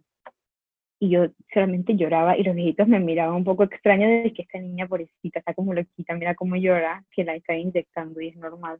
Y 1.06 1.10
yo 1.10 1.28
solamente 1.54 1.96
lloraba 1.96 2.36
y 2.36 2.42
los 2.42 2.56
viejitos 2.56 2.88
me 2.88 3.00
miraban 3.00 3.36
un 3.36 3.44
poco 3.44 3.64
extraño 3.64 4.08
de 4.08 4.34
que 4.34 4.42
esta 4.42 4.58
niña 4.58 4.88
pobrecita 4.88 5.38
está 5.38 5.54
como 5.54 5.72
loquita, 5.72 6.16
mira 6.16 6.34
cómo 6.34 6.56
llora, 6.56 7.04
que 7.12 7.24
la 7.24 7.36
está 7.36 7.56
inyectando 7.56 8.20
y 8.22 8.30
es 8.30 8.36
normal. 8.38 8.80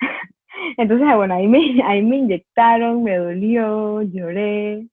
Entonces, 0.76 1.06
ah, 1.08 1.16
bueno, 1.16 1.34
ahí 1.34 1.48
me, 1.48 1.58
ahí 1.84 2.02
me 2.02 2.16
inyectaron, 2.18 3.02
me 3.02 3.16
dolió, 3.16 4.02
lloré. 4.02 4.86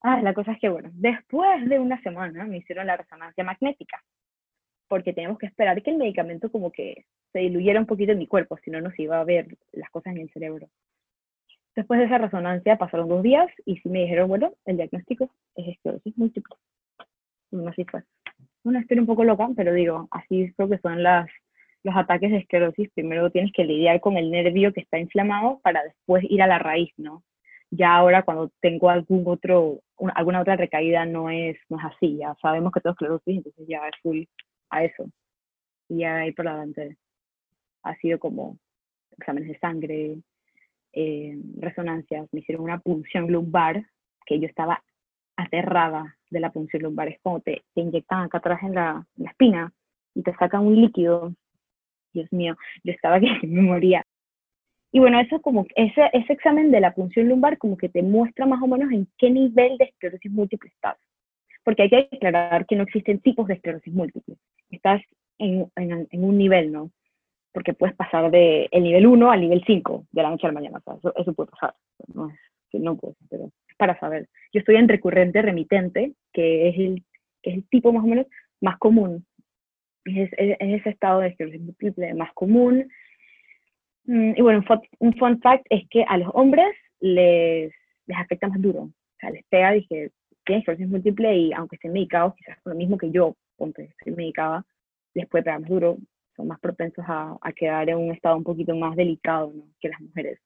Ah, 0.00 0.22
la 0.22 0.32
cosa 0.32 0.52
es 0.52 0.60
que, 0.60 0.70
bueno, 0.70 0.88
después 0.94 1.68
de 1.68 1.78
una 1.78 2.00
semana 2.00 2.46
me 2.46 2.56
hicieron 2.56 2.86
la 2.86 2.96
resonancia 2.96 3.44
magnética 3.44 4.02
porque 4.88 5.12
teníamos 5.12 5.38
que 5.38 5.46
esperar 5.46 5.82
que 5.82 5.90
el 5.90 5.98
medicamento 5.98 6.50
como 6.50 6.72
que 6.72 7.04
se 7.32 7.40
diluyera 7.40 7.80
un 7.80 7.86
poquito 7.86 8.12
en 8.12 8.18
mi 8.18 8.26
cuerpo, 8.26 8.56
si 8.64 8.70
no 8.70 8.80
nos 8.80 8.98
iba 8.98 9.20
a 9.20 9.24
ver 9.24 9.58
las 9.72 9.90
cosas 9.90 10.14
en 10.14 10.22
el 10.22 10.30
cerebro. 10.30 10.68
Después 11.76 12.00
de 12.00 12.06
esa 12.06 12.16
resonancia 12.16 12.78
pasaron 12.78 13.08
dos 13.08 13.22
días 13.22 13.48
y 13.66 13.76
sí 13.76 13.90
me 13.90 14.00
dijeron, 14.00 14.28
bueno, 14.28 14.54
el 14.64 14.78
diagnóstico 14.78 15.30
es 15.54 15.68
esclerosis 15.68 16.16
múltiple. 16.16 16.56
Y 17.50 17.66
así 17.66 17.84
fue. 17.84 18.02
Una 18.64 18.80
historia 18.80 19.02
un 19.02 19.06
poco 19.06 19.24
loca, 19.24 19.46
pero 19.54 19.74
digo, 19.74 20.08
así 20.10 20.52
creo 20.56 20.70
que 20.70 20.78
son 20.78 21.02
las, 21.02 21.28
los 21.84 21.94
ataques 21.94 22.30
de 22.30 22.38
esclerosis, 22.38 22.90
primero 22.94 23.30
tienes 23.30 23.52
que 23.52 23.64
lidiar 23.64 24.00
con 24.00 24.16
el 24.16 24.30
nervio 24.30 24.72
que 24.72 24.80
está 24.80 24.98
inflamado 24.98 25.60
para 25.62 25.84
después 25.84 26.24
ir 26.28 26.42
a 26.42 26.46
la 26.46 26.58
raíz, 26.58 26.90
¿no? 26.96 27.22
Ya 27.70 27.94
ahora 27.94 28.22
cuando 28.22 28.50
tengo 28.60 28.88
algún 28.88 29.24
otro, 29.26 29.80
alguna 30.14 30.40
otra 30.40 30.56
recaída 30.56 31.04
no 31.04 31.28
es, 31.28 31.58
no 31.68 31.78
es 31.78 31.84
así, 31.84 32.16
ya 32.16 32.34
sabemos 32.40 32.72
que 32.72 32.80
tengo 32.80 32.92
esclerosis, 32.92 33.36
entonces 33.36 33.66
ya 33.68 33.82
full 34.02 34.22
a 34.70 34.84
eso. 34.84 35.10
Y 35.90 35.98
ya 35.98 36.16
ahí 36.16 36.32
por 36.32 36.48
adelante 36.48 36.96
ha 37.82 37.94
sido 37.96 38.18
como 38.18 38.56
exámenes 39.18 39.50
de 39.50 39.58
sangre, 39.58 40.16
eh, 40.96 41.36
resonancias, 41.58 42.26
me 42.32 42.40
hicieron 42.40 42.64
una 42.64 42.78
punción 42.78 43.30
lumbar, 43.30 43.84
que 44.24 44.40
yo 44.40 44.46
estaba 44.46 44.82
aterrada 45.36 46.16
de 46.30 46.40
la 46.40 46.50
punción 46.50 46.82
lumbar, 46.82 47.08
es 47.08 47.20
como 47.20 47.40
te, 47.40 47.64
te 47.74 47.82
inyectan 47.82 48.24
acá 48.24 48.38
atrás 48.38 48.62
en 48.62 48.74
la, 48.74 49.06
en 49.18 49.24
la 49.24 49.30
espina 49.30 49.72
y 50.14 50.22
te 50.22 50.34
sacan 50.36 50.66
un 50.66 50.80
líquido, 50.80 51.34
Dios 52.14 52.32
mío, 52.32 52.56
yo 52.82 52.92
estaba 52.92 53.20
que 53.20 53.46
me 53.46 53.60
moría. 53.60 54.02
Y 54.90 54.98
bueno, 54.98 55.20
eso 55.20 55.42
como, 55.42 55.66
ese, 55.76 56.08
ese 56.14 56.32
examen 56.32 56.70
de 56.70 56.80
la 56.80 56.94
punción 56.94 57.28
lumbar 57.28 57.58
como 57.58 57.76
que 57.76 57.90
te 57.90 58.02
muestra 58.02 58.46
más 58.46 58.62
o 58.62 58.66
menos 58.66 58.90
en 58.90 59.06
qué 59.18 59.30
nivel 59.30 59.76
de 59.76 59.84
esclerosis 59.84 60.32
múltiple 60.32 60.70
estás. 60.70 60.96
Porque 61.62 61.82
hay 61.82 61.90
que 61.90 62.08
aclarar 62.10 62.64
que 62.64 62.76
no 62.76 62.84
existen 62.84 63.20
tipos 63.20 63.46
de 63.48 63.54
esclerosis 63.54 63.92
múltiple. 63.92 64.36
Estás 64.70 65.02
en, 65.36 65.70
en, 65.76 66.08
en 66.10 66.24
un 66.24 66.38
nivel, 66.38 66.72
¿no? 66.72 66.90
Porque 67.56 67.72
puedes 67.72 67.96
pasar 67.96 68.30
de 68.30 68.68
el 68.70 68.82
nivel 68.82 69.06
1 69.06 69.30
al 69.30 69.40
nivel 69.40 69.64
5 69.66 70.08
de 70.12 70.22
la 70.22 70.28
noche 70.28 70.46
a 70.46 70.50
la 70.50 70.60
mañana. 70.60 70.82
eso, 70.98 71.14
eso, 71.16 71.32
puede 71.32 71.50
pasar. 71.52 71.74
No, 72.12 72.28
es, 72.28 72.36
no 72.78 72.98
puede, 72.98 73.14
pero 73.30 73.50
para 73.78 73.98
saber. 73.98 74.28
Yo 74.52 74.60
estoy 74.60 74.76
en 74.76 74.86
recurrente 74.86 75.40
remitente, 75.40 76.12
que 76.34 76.68
es 76.68 76.76
el, 76.76 77.02
que 77.42 77.48
es 77.48 77.56
el 77.56 77.68
tipo 77.70 77.94
más 77.94 78.04
o 78.04 78.08
menos 78.08 78.26
más 78.60 78.76
común. 78.76 79.24
Es, 80.04 80.30
es, 80.36 80.58
ese 80.60 80.90
estado 80.90 81.20
de 81.20 81.28
esclerosis 81.28 81.62
múltiple 81.62 82.12
más 82.12 82.30
común. 82.34 82.90
Mm, 84.04 84.32
y 84.36 84.42
bueno, 84.42 84.62
un 84.98 85.14
fun, 85.14 85.40
fact 85.40 85.64
es 85.70 85.88
que 85.88 86.04
a 86.06 86.18
los 86.18 86.28
hombres 86.34 86.76
les, 87.00 87.72
les 88.06 88.18
afecta 88.18 88.48
más 88.48 88.60
duro. 88.60 88.80
O 88.82 89.18
sea, 89.18 89.30
les 89.30 89.46
pega, 89.46 89.72
dije, 89.72 90.10
tienen 90.44 90.60
esclerosis 90.60 90.88
múltiple 90.88 91.34
y 91.34 91.52
aunque 91.54 91.76
estén 91.76 91.94
medicados, 91.94 92.34
quizás 92.34 92.58
lo 92.66 92.74
mismo 92.74 92.98
que 92.98 93.10
yo, 93.10 93.34
ponte, 93.56 93.94
estoy 93.98 94.12
medicada, 94.12 94.66
les 95.14 95.26
puede 95.26 95.44
pegar 95.44 95.60
más 95.60 95.70
duro 95.70 95.96
son 96.36 96.48
más 96.48 96.60
propensos 96.60 97.04
a, 97.08 97.36
a, 97.40 97.52
quedar 97.52 97.88
en 97.88 97.98
un 97.98 98.12
estado 98.12 98.36
un 98.36 98.44
poquito 98.44 98.74
más 98.76 98.94
delicado 98.94 99.52
¿no? 99.54 99.64
que 99.80 99.88
las 99.88 100.00
mujeres. 100.00 100.38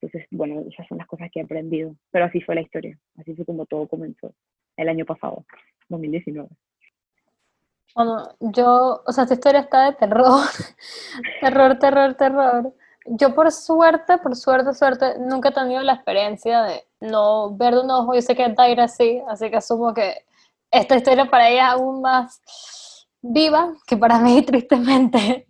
Entonces, 0.00 0.26
bueno, 0.32 0.64
esas 0.68 0.86
son 0.88 0.98
las 0.98 1.06
cosas 1.06 1.30
que 1.32 1.40
he 1.40 1.44
aprendido. 1.44 1.94
Pero 2.10 2.24
así 2.24 2.40
fue 2.40 2.56
la 2.56 2.62
historia, 2.62 2.98
así 3.18 3.34
fue 3.34 3.44
como 3.44 3.66
todo 3.66 3.86
comenzó 3.86 4.34
el 4.76 4.88
año 4.88 5.04
pasado, 5.04 5.44
2019. 5.88 6.48
Bueno, 7.94 8.28
yo, 8.40 9.02
o 9.06 9.12
sea, 9.12 9.24
esta 9.24 9.34
historia 9.34 9.60
está 9.60 9.90
de 9.90 9.92
terror, 9.92 10.46
terror, 11.40 11.78
terror, 11.78 12.14
terror. 12.14 12.74
Yo 13.04 13.34
por 13.34 13.50
suerte, 13.52 14.18
por 14.18 14.34
suerte, 14.34 14.72
suerte, 14.72 15.18
nunca 15.18 15.50
he 15.50 15.52
tenido 15.52 15.82
la 15.82 15.94
experiencia 15.94 16.62
de 16.62 16.84
no 17.00 17.54
ver 17.56 17.74
de 17.74 17.80
un 17.80 17.90
ojo. 17.90 18.14
Yo 18.14 18.22
sé 18.22 18.34
que 18.34 18.48
Daira 18.48 18.88
sí, 18.88 19.20
así 19.28 19.50
que 19.50 19.56
asumo 19.56 19.92
que 19.92 20.24
esta 20.70 20.96
historia 20.96 21.26
para 21.26 21.48
ella 21.50 21.68
es 21.68 21.72
aún 21.74 22.00
más 22.00 22.40
viva 23.22 23.74
que 23.86 23.96
para 23.96 24.18
mí, 24.18 24.42
tristemente. 24.46 25.46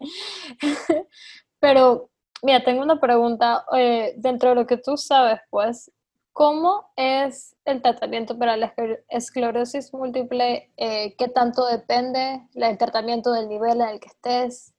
Pero, 1.58 2.10
mira, 2.42 2.62
tengo 2.62 2.82
una 2.82 3.00
pregunta. 3.00 3.64
Eh, 3.76 4.14
dentro 4.16 4.50
de 4.50 4.54
lo 4.54 4.66
que 4.66 4.76
tú 4.76 4.96
sabes, 4.96 5.40
pues, 5.50 5.90
¿cómo 6.32 6.92
es 6.96 7.56
el 7.64 7.82
tratamiento 7.82 8.38
para 8.38 8.56
la 8.56 8.74
esclerosis 9.08 9.92
múltiple? 9.92 10.70
Eh, 10.76 11.14
¿Qué 11.16 11.28
tanto 11.28 11.66
depende 11.66 12.42
el 12.54 12.78
tratamiento 12.78 13.32
del 13.32 13.48
nivel 13.48 13.80
en 13.80 13.88
el 13.88 14.00
que 14.00 14.08
estés? 14.08 14.74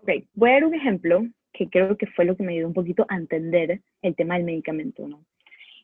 Ok, 0.00 0.10
voy 0.34 0.50
a 0.50 0.52
dar 0.54 0.64
un 0.64 0.74
ejemplo 0.74 1.22
que 1.52 1.68
creo 1.68 1.96
que 1.96 2.06
fue 2.06 2.24
lo 2.24 2.36
que 2.36 2.44
me 2.44 2.52
ayudó 2.52 2.68
un 2.68 2.74
poquito 2.74 3.04
a 3.08 3.16
entender 3.16 3.82
el 4.02 4.14
tema 4.14 4.34
del 4.34 4.44
medicamento, 4.44 5.08
¿no? 5.08 5.24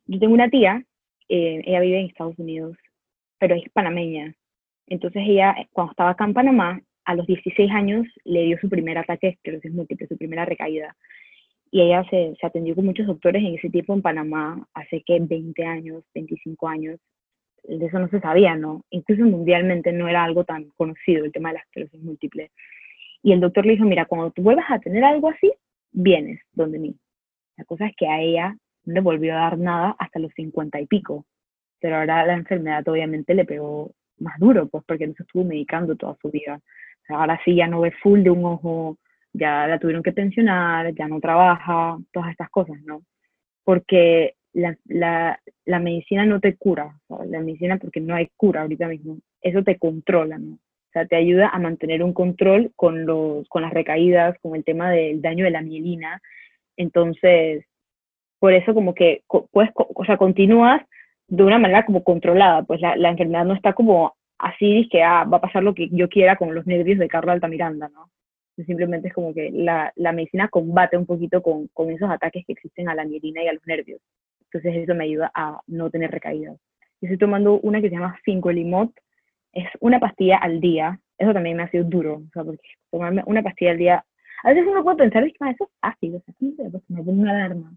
Yo 0.06 0.18
tengo 0.18 0.34
una 0.34 0.50
tía, 0.50 0.84
eh, 1.28 1.62
ella 1.64 1.80
vive 1.80 2.00
en 2.00 2.06
Estados 2.06 2.38
Unidos, 2.38 2.76
pero 3.38 3.56
es 3.56 3.68
panameña, 3.72 4.34
entonces 4.86 5.22
ella, 5.26 5.54
cuando 5.72 5.92
estaba 5.92 6.10
acá 6.10 6.24
en 6.24 6.34
Panamá, 6.34 6.80
a 7.04 7.14
los 7.14 7.26
16 7.26 7.70
años 7.70 8.06
le 8.24 8.44
dio 8.44 8.58
su 8.58 8.68
primer 8.68 8.98
ataque 8.98 9.26
de 9.26 9.32
esclerosis 9.34 9.72
múltiple, 9.72 10.06
su 10.06 10.16
primera 10.16 10.44
recaída. 10.44 10.96
Y 11.70 11.82
ella 11.82 12.04
se, 12.08 12.34
atendió 12.42 12.74
con 12.74 12.86
muchos 12.86 13.06
doctores 13.06 13.42
en 13.42 13.54
ese 13.56 13.68
tiempo 13.68 13.94
en 13.94 14.02
Panamá, 14.02 14.66
hace 14.74 15.02
que 15.02 15.18
20 15.20 15.64
años, 15.64 16.04
25 16.14 16.68
años. 16.68 17.00
De 17.64 17.86
eso 17.86 17.98
no 17.98 18.08
se 18.08 18.20
sabía, 18.20 18.54
¿no? 18.56 18.84
Incluso 18.90 19.24
mundialmente 19.24 19.92
no 19.92 20.06
era 20.06 20.22
algo 20.22 20.44
tan 20.44 20.70
conocido 20.76 21.24
el 21.24 21.32
tema 21.32 21.48
de 21.48 21.54
la 21.54 21.60
esclerosis 21.60 22.02
múltiple. 22.02 22.50
Y 23.22 23.32
el 23.32 23.40
doctor 23.40 23.64
le 23.66 23.72
dijo, 23.72 23.86
mira, 23.86 24.04
cuando 24.04 24.30
tú 24.30 24.42
vuelvas 24.42 24.66
a 24.70 24.78
tener 24.78 25.02
algo 25.02 25.30
así, 25.30 25.52
vienes 25.92 26.40
donde 26.52 26.78
mí. 26.78 26.94
La 27.56 27.64
cosa 27.64 27.86
es 27.86 27.96
que 27.96 28.06
a 28.06 28.20
ella 28.20 28.56
no 28.84 28.94
le 28.94 29.00
volvió 29.00 29.32
a 29.34 29.38
dar 29.38 29.58
nada 29.58 29.96
hasta 29.98 30.18
los 30.18 30.32
50 30.34 30.80
y 30.80 30.86
pico. 30.86 31.24
Pero 31.80 31.96
ahora 31.96 32.26
la 32.26 32.34
enfermedad 32.34 32.86
obviamente 32.86 33.34
le 33.34 33.44
pegó 33.44 33.92
más 34.24 34.38
duro, 34.38 34.66
pues 34.68 34.84
porque 34.86 35.06
no 35.06 35.14
se 35.14 35.22
estuvo 35.22 35.44
medicando 35.44 35.96
toda 35.96 36.16
su 36.20 36.30
vida. 36.30 36.60
ahora 37.08 37.40
sí 37.44 37.54
ya 37.54 37.68
no 37.68 37.80
ve 37.82 37.92
full 38.02 38.22
de 38.22 38.30
un 38.30 38.44
ojo, 38.44 38.98
ya 39.32 39.66
la 39.66 39.78
tuvieron 39.78 40.02
que 40.02 40.12
pensionar, 40.12 40.94
ya 40.94 41.06
no 41.08 41.20
trabaja, 41.20 41.98
todas 42.12 42.30
estas 42.30 42.50
cosas, 42.50 42.80
¿no? 42.84 43.02
Porque 43.64 44.34
la, 44.52 44.76
la, 44.86 45.40
la 45.64 45.78
medicina 45.80 46.24
no 46.24 46.40
te 46.40 46.56
cura, 46.56 46.98
la 47.26 47.40
medicina 47.40 47.76
porque 47.78 48.00
no 48.00 48.14
hay 48.14 48.28
cura 48.36 48.62
ahorita 48.62 48.88
mismo, 48.88 49.18
eso 49.42 49.62
te 49.62 49.78
controla, 49.78 50.38
¿no? 50.38 50.54
O 50.54 50.90
sea, 50.92 51.06
te 51.06 51.16
ayuda 51.16 51.48
a 51.48 51.58
mantener 51.58 52.04
un 52.04 52.12
control 52.12 52.72
con, 52.76 53.04
los, 53.04 53.48
con 53.48 53.62
las 53.62 53.72
recaídas, 53.72 54.38
con 54.40 54.54
el 54.54 54.62
tema 54.64 54.92
del 54.92 55.20
daño 55.20 55.44
de 55.44 55.50
la 55.50 55.60
mielina. 55.60 56.22
Entonces, 56.76 57.64
por 58.38 58.52
eso 58.52 58.74
como 58.74 58.94
que, 58.94 59.24
pues, 59.50 59.70
o 59.74 60.04
sea, 60.04 60.16
continúas 60.18 60.82
de 61.28 61.42
una 61.42 61.58
manera 61.58 61.84
como 61.86 62.04
controlada, 62.04 62.62
pues 62.62 62.80
la, 62.80 62.96
la 62.96 63.10
enfermedad 63.10 63.44
no 63.44 63.54
está 63.54 63.72
como 63.72 64.14
así, 64.38 64.88
que 64.90 65.02
ah, 65.02 65.24
va 65.24 65.38
a 65.38 65.40
pasar 65.40 65.62
lo 65.62 65.74
que 65.74 65.88
yo 65.90 66.08
quiera 66.08 66.36
con 66.36 66.54
los 66.54 66.66
nervios 66.66 66.98
de 66.98 67.08
Carla 67.08 67.32
Altamiranda, 67.32 67.88
¿no? 67.88 68.10
Simplemente 68.66 69.08
es 69.08 69.14
como 69.14 69.34
que 69.34 69.50
la, 69.50 69.92
la 69.96 70.12
medicina 70.12 70.48
combate 70.48 70.96
un 70.96 71.06
poquito 71.06 71.42
con, 71.42 71.68
con, 71.68 71.90
esos 71.90 72.08
ataques 72.08 72.44
que 72.46 72.52
existen 72.52 72.88
a 72.88 72.94
la 72.94 73.04
mielina 73.04 73.42
y 73.42 73.48
a 73.48 73.52
los 73.52 73.66
nervios. 73.66 74.00
Entonces 74.44 74.82
eso 74.82 74.94
me 74.94 75.04
ayuda 75.04 75.30
a 75.34 75.60
no 75.66 75.90
tener 75.90 76.12
recaídas. 76.12 76.56
Estoy 77.00 77.18
tomando 77.18 77.58
una 77.60 77.80
que 77.80 77.88
se 77.88 77.96
llama 77.96 78.16
Fincolimod, 78.22 78.90
es 79.52 79.66
una 79.80 79.98
pastilla 79.98 80.36
al 80.38 80.60
día. 80.60 81.00
Eso 81.18 81.32
también 81.32 81.56
me 81.56 81.64
ha 81.64 81.70
sido 81.70 81.84
duro, 81.84 82.22
o 82.28 82.30
sea, 82.32 82.44
porque 82.44 82.62
tomarme 82.90 83.22
una 83.26 83.42
pastilla 83.42 83.72
al 83.72 83.78
día, 83.78 84.04
a 84.44 84.50
veces 84.50 84.66
uno 84.68 84.84
puede 84.84 84.98
pensar, 84.98 85.24
que 85.24 85.30
eso 85.30 85.64
es 85.64 85.70
fácil, 85.80 86.16
o 86.16 86.20
sea, 86.20 86.80
me 86.88 87.02
pongo 87.02 87.22
una 87.22 87.30
alarma. 87.30 87.72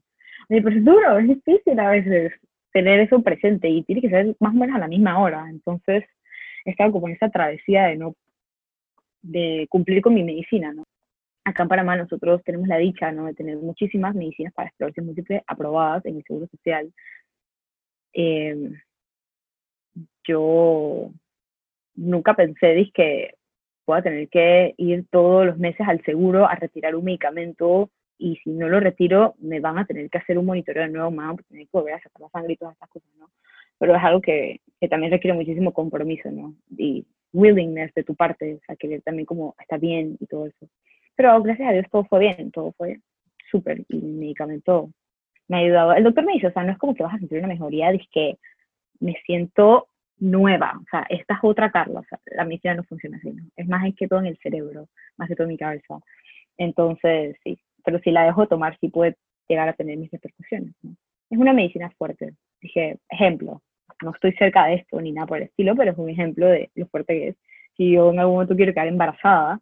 Pero 0.48 0.70
es 0.70 0.86
duro, 0.86 1.18
es 1.18 1.28
difícil 1.28 1.80
a 1.80 1.90
veces 1.92 2.34
tener 2.78 3.00
eso 3.00 3.24
presente 3.24 3.68
y 3.70 3.82
tiene 3.84 4.02
que 4.02 4.10
ser 4.10 4.36
más 4.40 4.54
o 4.54 4.58
menos 4.58 4.76
a 4.76 4.80
la 4.80 4.88
misma 4.88 5.20
hora. 5.20 5.48
Entonces, 5.50 6.04
he 6.64 6.72
estado 6.72 6.92
como 6.92 7.08
en 7.08 7.16
esa 7.16 7.30
travesía 7.30 7.86
de 7.86 7.98
no, 7.98 8.14
de 9.24 9.66
cumplir 9.68 10.02
con 10.02 10.14
mi 10.14 10.24
medicina. 10.24 10.76
Acá 11.44 11.64
en 11.64 11.70
Panamá 11.70 11.96
nosotros 11.98 12.44
tenemos 12.44 12.68
la 12.68 12.78
dicha, 12.78 13.12
¿no? 13.12 13.26
De 13.26 13.34
tener 13.34 13.58
muchísimas 13.58 14.14
medicinas 14.14 14.54
para 14.54 14.70
esclerosis 14.70 15.04
múltiple 15.04 15.44
aprobadas 15.48 16.06
en 16.06 16.18
el 16.18 16.24
Seguro 16.24 16.46
Social. 16.48 16.94
Em, 18.14 18.80
yo 20.28 21.10
nunca 21.96 22.36
pensé, 22.36 22.92
que 22.94 23.34
pueda 23.86 24.04
tener 24.04 24.30
que 24.30 24.76
ir 24.78 25.08
todos 25.10 25.48
los 25.48 25.58
meses 25.58 25.88
al 25.88 26.04
seguro 26.04 26.48
a 26.48 26.54
retirar 26.56 26.96
un 26.96 27.06
medicamento 27.06 27.90
y 28.18 28.36
si 28.38 28.50
no 28.50 28.68
lo 28.68 28.80
retiro, 28.80 29.36
me 29.40 29.60
van 29.60 29.78
a 29.78 29.86
tener 29.86 30.10
que 30.10 30.18
hacer 30.18 30.38
un 30.38 30.46
monitoreo 30.46 30.84
de 30.84 30.90
nuevo, 30.90 31.12
me 31.12 31.18
van 31.18 31.32
a 31.32 31.36
tener 31.36 31.64
que 31.66 31.70
volver 31.72 31.94
a 31.96 32.02
sacar 32.02 32.22
la 32.22 32.30
sangre 32.30 32.54
y 32.54 32.58
todas 32.58 32.74
estas 32.74 32.90
cosas, 32.90 33.10
¿no? 33.20 33.30
Pero 33.80 33.96
es 33.96 34.04
algo 34.04 34.22
que, 34.22 34.62
que 34.80 34.88
también 34.88 35.12
requiere 35.12 35.38
muchísimo 35.38 35.72
compromiso, 35.72 36.32
¿no? 36.32 36.56
Y 36.76 37.06
willingness 37.34 37.94
de 37.94 38.04
tu 38.04 38.16
parte, 38.16 38.56
o 38.56 38.60
sea, 38.66 38.76
que 38.76 39.00
también 39.02 39.26
como 39.26 39.56
está 39.60 39.78
bien 39.78 40.18
y 40.20 40.26
todo 40.26 40.48
eso. 40.48 40.68
Pero 41.16 41.42
gracias 41.42 41.70
a 41.70 41.74
Dios 41.74 41.86
todo 41.92 42.06
fue 42.06 42.20
bien, 42.20 42.52
todo 42.52 42.72
fue 42.74 43.00
súper 43.52 43.84
y 43.90 43.98
el 43.98 44.14
medicamento 44.14 44.90
me 45.48 45.58
ha 45.58 45.60
ayudado. 45.60 45.94
El 45.94 46.04
doctor 46.04 46.26
me 46.26 46.34
dice, 46.34 46.48
o 46.48 46.52
sea, 46.52 46.64
no 46.64 46.72
es 46.72 46.78
como 46.78 46.96
que 46.96 47.04
vas 47.04 47.16
a 47.16 47.20
sentir 47.20 47.40
una 47.40 47.48
mejoría, 47.48 47.92
es 47.92 48.08
que 48.12 48.38
me 49.00 49.16
siento 49.26 49.88
nueva, 50.20 50.74
o 50.82 50.86
sea, 50.90 51.06
esta 51.10 51.36
es 51.36 51.40
otra 51.44 51.72
Carla, 51.72 52.00
o 52.00 52.06
sea, 52.06 52.20
la 52.26 52.44
medicina 52.44 52.74
no 52.74 52.84
funciona 52.84 53.18
así, 53.18 53.32
¿no? 53.32 53.44
Es 53.56 53.68
más 53.68 53.84
que 53.96 54.08
todo 54.08 54.20
en 54.20 54.26
el 54.28 54.38
cerebro, 54.40 54.88
más 55.18 55.28
que 55.28 55.36
todo 55.36 55.46
en 55.46 55.54
mi 55.54 55.58
cabeza. 55.58 56.00
Entonces, 56.58 57.38
sí, 57.44 57.60
pero 57.88 58.00
si 58.00 58.12
la 58.12 58.26
dejo 58.26 58.50
tomar, 58.50 58.78
sí 58.82 58.90
puede 58.90 59.16
llegar 59.48 59.70
a 59.70 59.74
tener 59.74 59.98
mis 59.98 60.12
repercusiones. 60.12 60.74
Es 61.30 61.38
una 61.38 61.54
medicina 61.54 61.90
fuerte. 61.98 62.34
Dije, 62.60 62.98
ejemplo, 63.08 63.62
no 64.04 64.12
estoy 64.12 64.34
cerca 64.34 64.66
de 64.66 64.74
esto 64.76 65.00
ni 65.00 65.14
nada 65.14 65.26
por 65.26 65.38
el 65.38 65.44
estilo, 65.44 65.74
pero 65.74 65.92
es 65.94 65.98
un 65.98 66.10
ejemplo 66.10 66.48
de 66.48 66.70
lo 66.76 66.86
fuerte 66.88 67.14
que 67.14 67.28
es. 67.30 67.36
Si 67.78 67.94
yo 67.94 68.12
en 68.12 68.20
algún 68.20 68.36
momento 68.36 68.58
quiero 68.58 68.74
quedar 68.74 68.90
embarazada, 68.90 69.62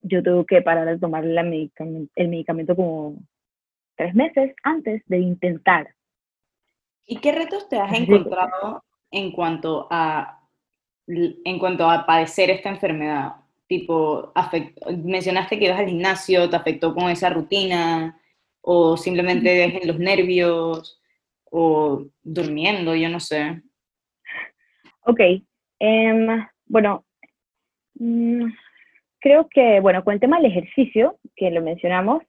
yo 0.00 0.20
tengo 0.20 0.44
que 0.44 0.62
parar 0.62 0.84
de 0.84 0.98
tomar 0.98 1.24
la 1.24 1.42
el 1.42 2.28
medicamento 2.28 2.74
como 2.74 3.14
tres 3.94 4.12
meses 4.16 4.56
antes 4.64 5.04
de 5.06 5.20
intentar. 5.20 5.94
¿Y 7.06 7.18
qué 7.18 7.30
retos 7.30 7.68
te 7.68 7.78
has 7.78 7.92
encontrado 7.92 8.82
en 9.12 9.30
cuanto 9.30 9.86
a, 9.92 10.40
en 11.06 11.58
cuanto 11.60 11.88
a 11.88 12.04
padecer 12.04 12.50
esta 12.50 12.68
enfermedad? 12.68 13.41
Tipo, 13.72 14.34
mencionaste 15.02 15.58
que 15.58 15.64
ibas 15.64 15.80
al 15.80 15.86
gimnasio, 15.86 16.50
¿te 16.50 16.56
afectó 16.56 16.94
con 16.94 17.08
esa 17.08 17.30
rutina? 17.30 18.20
¿O 18.60 18.98
simplemente 18.98 19.48
dejen 19.48 19.88
los 19.88 19.98
nervios? 19.98 21.00
¿O 21.50 22.04
durmiendo? 22.22 22.94
Yo 22.94 23.08
no 23.08 23.18
sé. 23.18 23.62
Ok. 25.06 25.20
Em, 25.78 26.46
bueno, 26.66 27.06
mm, 27.94 28.44
creo 29.20 29.48
que, 29.48 29.80
bueno, 29.80 30.04
con 30.04 30.12
el 30.12 30.20
tema 30.20 30.36
del 30.36 30.50
ejercicio, 30.50 31.18
que 31.34 31.50
lo 31.50 31.62
mencionamos, 31.62 32.22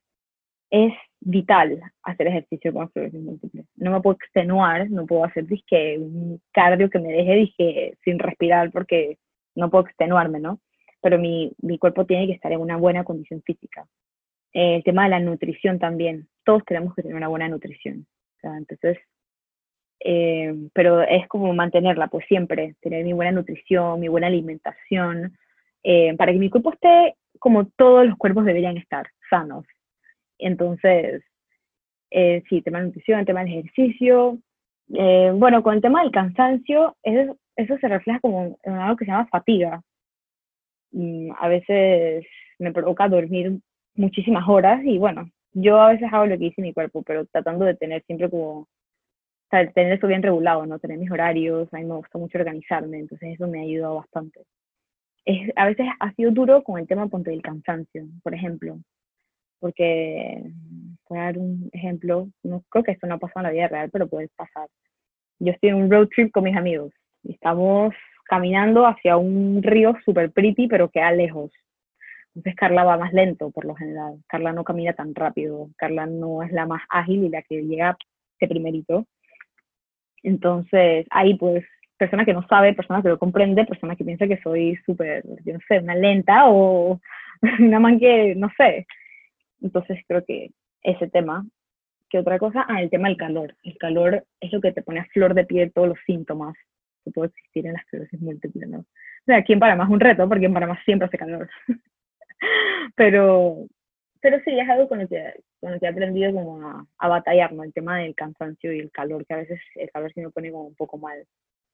es 0.69 0.93
vital 1.19 1.81
hacer 2.03 2.27
ejercicio 2.27 2.71
con 2.71 2.85
esclerosis 2.85 3.19
múltiple. 3.19 3.65
No 3.75 3.91
me 3.91 3.99
puedo 3.99 4.15
extenuar, 4.15 4.89
no 4.89 5.05
puedo 5.05 5.25
hacer 5.25 5.45
disque, 5.45 5.97
un 5.99 6.41
cardio 6.53 6.89
que 6.89 6.99
me 6.99 7.11
deje 7.11 7.35
disque, 7.35 7.97
sin 8.05 8.17
respirar 8.17 8.71
porque 8.71 9.17
no 9.55 9.69
puedo 9.69 9.83
extenuarme, 9.87 10.39
¿no? 10.39 10.61
Pero 11.03 11.19
mi, 11.19 11.51
mi 11.61 11.77
cuerpo 11.77 12.05
tiene 12.05 12.25
que 12.27 12.33
estar 12.33 12.51
en 12.51 12.61
una 12.61 12.77
buena 12.77 13.03
condición 13.03 13.43
física. 13.43 13.85
el 14.53 14.83
tema 14.83 15.03
de 15.03 15.09
la 15.11 15.19
nutrición 15.19 15.77
también. 15.79 16.27
Todos 16.45 16.63
tenemos 16.65 16.95
que 16.95 17.03
tener 17.03 17.17
una 17.17 17.27
buena 17.27 17.47
nutrición. 17.47 18.07
entonces, 18.43 18.97
eh, 20.05 20.53
pero 20.73 21.01
es 21.01 21.27
como 21.27 21.53
mantenerla, 21.53 22.07
pues 22.07 22.25
siempre, 22.27 22.75
tener 22.81 23.05
mi 23.05 23.13
buena 23.13 23.31
nutrición, 23.31 23.99
mi 23.99 24.09
buena 24.09 24.27
alimentación, 24.27 25.37
eh, 25.83 26.15
para 26.17 26.31
que 26.31 26.39
mi 26.39 26.49
cuerpo 26.49 26.73
esté 26.73 27.15
como 27.39 27.67
todos 27.67 28.05
los 28.07 28.17
cuerpos 28.17 28.45
deberían 28.45 28.77
estar, 28.77 29.07
sanos. 29.29 29.65
Entonces, 30.39 31.23
eh, 32.11 32.43
sí, 32.47 32.61
tema 32.61 32.79
de 32.79 32.85
nutrición, 32.85 33.25
tema 33.25 33.43
del 33.43 33.53
ejercicio. 33.59 34.39
Eh, 34.93 35.31
bueno, 35.35 35.63
con 35.63 35.73
el 35.75 35.81
tema 35.81 36.03
del 36.03 36.11
cansancio, 36.11 36.95
eso, 37.03 37.37
eso 37.55 37.77
se 37.79 37.87
refleja 37.87 38.19
como 38.19 38.57
en 38.63 38.73
algo 38.73 38.95
que 38.95 39.05
se 39.05 39.11
llama 39.11 39.27
fatiga. 39.27 39.81
Mm, 40.93 41.31
a 41.39 41.47
veces 41.49 42.25
me 42.59 42.71
provoca 42.71 43.09
dormir 43.09 43.59
muchísimas 43.95 44.47
horas 44.47 44.81
y 44.85 44.97
bueno, 44.97 45.29
yo 45.53 45.79
a 45.81 45.91
veces 45.91 46.09
hago 46.11 46.25
lo 46.25 46.37
que 46.37 46.45
dice 46.45 46.61
mi 46.61 46.73
cuerpo, 46.73 47.03
pero 47.03 47.25
tratando 47.27 47.65
de 47.65 47.75
tener 47.75 48.03
siempre 48.05 48.29
como, 48.29 48.67
tener 49.49 49.93
eso 49.93 50.07
bien 50.07 50.23
regulado, 50.23 50.65
¿no? 50.65 50.79
Tener 50.79 50.97
mis 50.97 51.11
horarios, 51.11 51.71
a 51.73 51.77
mí 51.77 51.85
me 51.85 51.95
gusta 51.95 52.17
mucho 52.17 52.37
organizarme, 52.39 52.99
entonces 52.99 53.33
eso 53.35 53.47
me 53.47 53.59
ha 53.59 53.63
ayudado 53.63 53.95
bastante. 53.95 54.41
Es, 55.25 55.51
a 55.55 55.67
veces 55.67 55.87
ha 55.99 56.13
sido 56.13 56.31
duro 56.31 56.63
con 56.63 56.79
el 56.79 56.87
tema 56.87 57.07
del 57.07 57.41
cansancio, 57.41 58.05
por 58.23 58.33
ejemplo 58.33 58.77
porque, 59.63 60.43
voy 61.07 61.19
a 61.19 61.21
dar 61.21 61.37
un 61.37 61.69
ejemplo, 61.71 62.27
no 62.43 62.65
creo 62.67 62.83
que 62.83 62.91
esto 62.91 63.07
no 63.07 63.15
ha 63.15 63.17
pasado 63.17 63.39
en 63.39 63.43
la 63.43 63.51
vida 63.51 63.69
real, 63.69 63.89
pero 63.89 64.09
puede 64.09 64.27
pasar. 64.35 64.67
Yo 65.39 65.53
estoy 65.53 65.69
en 65.69 65.75
un 65.75 65.89
road 65.89 66.09
trip 66.13 66.33
con 66.33 66.43
mis 66.43 66.57
amigos 66.57 66.91
y 67.23 67.31
estamos 67.31 67.95
caminando 68.23 68.85
hacia 68.85 69.17
un 69.17 69.61
río 69.61 69.95
súper 70.05 70.31
pretty, 70.31 70.67
pero 70.67 70.89
queda 70.89 71.11
lejos. 71.11 71.51
Entonces 72.35 72.55
Carla 72.55 72.83
va 72.83 72.97
más 72.97 73.13
lento 73.13 73.51
por 73.51 73.65
lo 73.65 73.75
general. 73.75 74.23
Carla 74.27 74.53
no 74.53 74.63
camina 74.63 74.93
tan 74.93 75.13
rápido. 75.13 75.69
Carla 75.77 76.05
no 76.05 76.43
es 76.43 76.51
la 76.51 76.65
más 76.65 76.81
ágil 76.89 77.23
y 77.25 77.29
la 77.29 77.41
que 77.43 77.61
llega 77.61 77.97
de 78.39 78.47
primerito. 78.47 79.05
Entonces 80.23 81.05
ahí 81.11 81.35
pues 81.35 81.63
persona 81.97 82.25
que 82.25 82.33
no 82.33 82.45
sabe, 82.47 82.73
persona 82.73 83.01
que 83.01 83.09
lo 83.09 83.19
comprende, 83.19 83.65
persona 83.65 83.95
que 83.95 84.03
piensa 84.03 84.27
que 84.27 84.41
soy 84.41 84.75
súper, 84.85 85.23
yo 85.45 85.53
no 85.53 85.59
sé, 85.67 85.79
una 85.79 85.95
lenta 85.95 86.49
o 86.49 86.99
una 87.59 87.79
man 87.79 87.99
que, 87.99 88.35
no 88.35 88.49
sé, 88.57 88.87
entonces 89.61 89.99
creo 90.07 90.23
que 90.25 90.51
ese 90.81 91.07
tema. 91.09 91.45
¿Qué 92.09 92.19
otra 92.19 92.37
cosa? 92.37 92.65
Ah, 92.67 92.81
el 92.81 92.91
tema 92.91 93.07
del 93.07 93.17
calor. 93.17 93.55
El 93.63 93.77
calor 93.77 94.23
es 94.39 94.51
lo 94.53 94.61
que 94.61 94.71
te 94.71 94.83
pone 94.83 94.99
a 94.99 95.05
flor 95.05 95.33
de 95.33 95.45
piel 95.45 95.71
todos 95.73 95.87
los 95.87 95.97
síntomas 96.05 96.55
que 97.03 97.11
puede 97.11 97.29
existir 97.29 97.65
en 97.65 97.73
la 97.73 97.79
esclerosis 97.79 98.21
múltiple, 98.21 98.65
¿no? 98.67 98.79
O 98.79 99.25
sea, 99.25 99.37
aquí 99.37 99.53
en 99.53 99.59
Panamá 99.59 99.85
es 99.85 99.89
un 99.89 99.99
reto, 99.99 100.27
porque 100.27 100.45
en 100.45 100.53
Panamá 100.53 100.79
siempre 100.85 101.07
hace 101.07 101.17
calor. 101.17 101.49
pero, 102.95 103.65
pero 104.21 104.39
sí, 104.43 104.59
es 104.59 104.69
algo 104.69 104.87
con 104.87 104.99
lo 104.99 105.07
que, 105.07 105.33
con 105.59 105.71
lo 105.71 105.79
que 105.79 105.85
he 105.85 105.89
aprendido 105.89 106.33
como 106.33 106.67
a, 106.67 106.85
a, 106.97 107.07
batallar, 107.07 107.53
¿no? 107.53 107.63
El 107.63 107.73
tema 107.73 107.99
del 107.99 108.15
cansancio 108.15 108.73
y 108.73 108.79
el 108.79 108.91
calor, 108.91 109.25
que 109.25 109.33
a 109.33 109.37
veces 109.37 109.59
el 109.75 109.89
calor 109.91 110.11
se 110.13 110.21
me 110.21 110.29
pone 110.29 110.51
como 110.51 110.67
un 110.67 110.75
poco 110.75 110.97
mal. 110.97 111.25